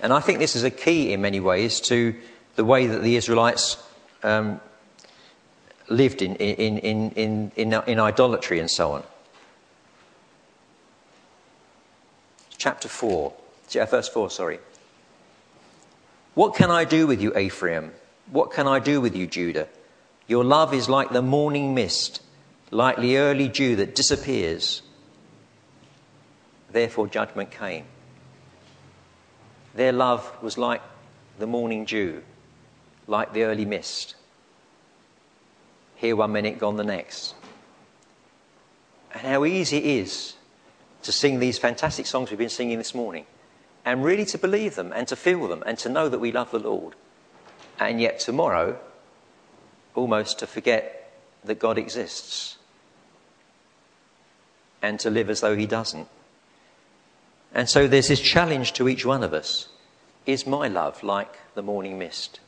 And 0.00 0.10
I 0.10 0.20
think 0.20 0.38
this 0.38 0.56
is 0.56 0.64
a 0.64 0.70
key 0.70 1.12
in 1.12 1.20
many 1.20 1.40
ways 1.40 1.80
to 1.82 2.14
the 2.56 2.64
way 2.64 2.86
that 2.86 3.02
the 3.02 3.16
Israelites 3.16 3.76
um, 4.22 4.62
lived 5.90 6.22
in, 6.22 6.34
in, 6.36 6.78
in, 6.78 7.10
in, 7.10 7.52
in, 7.56 7.82
in 7.86 8.00
idolatry 8.00 8.58
and 8.58 8.70
so 8.70 8.92
on. 8.92 9.02
Chapter 12.58 12.88
4, 12.88 13.32
verse 13.88 14.08
4, 14.08 14.30
sorry. 14.30 14.58
What 16.34 16.56
can 16.56 16.70
I 16.72 16.84
do 16.84 17.06
with 17.06 17.22
you, 17.22 17.36
Ephraim? 17.36 17.92
What 18.30 18.50
can 18.50 18.66
I 18.66 18.80
do 18.80 19.00
with 19.00 19.14
you, 19.14 19.28
Judah? 19.28 19.68
Your 20.26 20.44
love 20.44 20.74
is 20.74 20.88
like 20.88 21.10
the 21.10 21.22
morning 21.22 21.72
mist, 21.74 22.20
like 22.72 22.98
the 22.98 23.16
early 23.18 23.48
dew 23.48 23.76
that 23.76 23.94
disappears. 23.94 24.82
Therefore, 26.70 27.06
judgment 27.06 27.52
came. 27.52 27.84
Their 29.74 29.92
love 29.92 30.30
was 30.42 30.58
like 30.58 30.82
the 31.38 31.46
morning 31.46 31.84
dew, 31.84 32.22
like 33.06 33.32
the 33.32 33.44
early 33.44 33.64
mist. 33.64 34.16
Here 35.94 36.16
one 36.16 36.32
minute, 36.32 36.58
gone 36.58 36.76
the 36.76 36.84
next. 36.84 37.34
And 39.12 39.22
how 39.22 39.44
easy 39.44 39.78
it 39.78 39.84
is 39.84 40.34
to 41.08 41.12
sing 41.12 41.38
these 41.38 41.56
fantastic 41.56 42.04
songs 42.04 42.28
we've 42.28 42.38
been 42.38 42.50
singing 42.50 42.76
this 42.76 42.94
morning 42.94 43.24
and 43.82 44.04
really 44.04 44.26
to 44.26 44.36
believe 44.36 44.74
them 44.74 44.92
and 44.94 45.08
to 45.08 45.16
feel 45.16 45.48
them 45.48 45.62
and 45.64 45.78
to 45.78 45.88
know 45.88 46.06
that 46.06 46.18
we 46.18 46.30
love 46.30 46.50
the 46.50 46.58
Lord. 46.58 46.96
And 47.80 47.98
yet 47.98 48.20
tomorrow, 48.20 48.78
almost 49.94 50.38
to 50.40 50.46
forget 50.46 51.10
that 51.42 51.58
God 51.58 51.78
exists 51.78 52.58
and 54.82 55.00
to 55.00 55.08
live 55.08 55.30
as 55.30 55.40
though 55.40 55.56
He 55.56 55.64
doesn't. 55.64 56.08
And 57.54 57.70
so 57.70 57.88
there's 57.88 58.08
this 58.08 58.20
challenge 58.20 58.74
to 58.74 58.86
each 58.86 59.06
one 59.06 59.24
of 59.24 59.32
us 59.32 59.68
Is 60.26 60.46
my 60.46 60.68
love 60.68 61.02
like 61.02 61.38
the 61.54 61.62
morning 61.62 61.98
mist? 61.98 62.38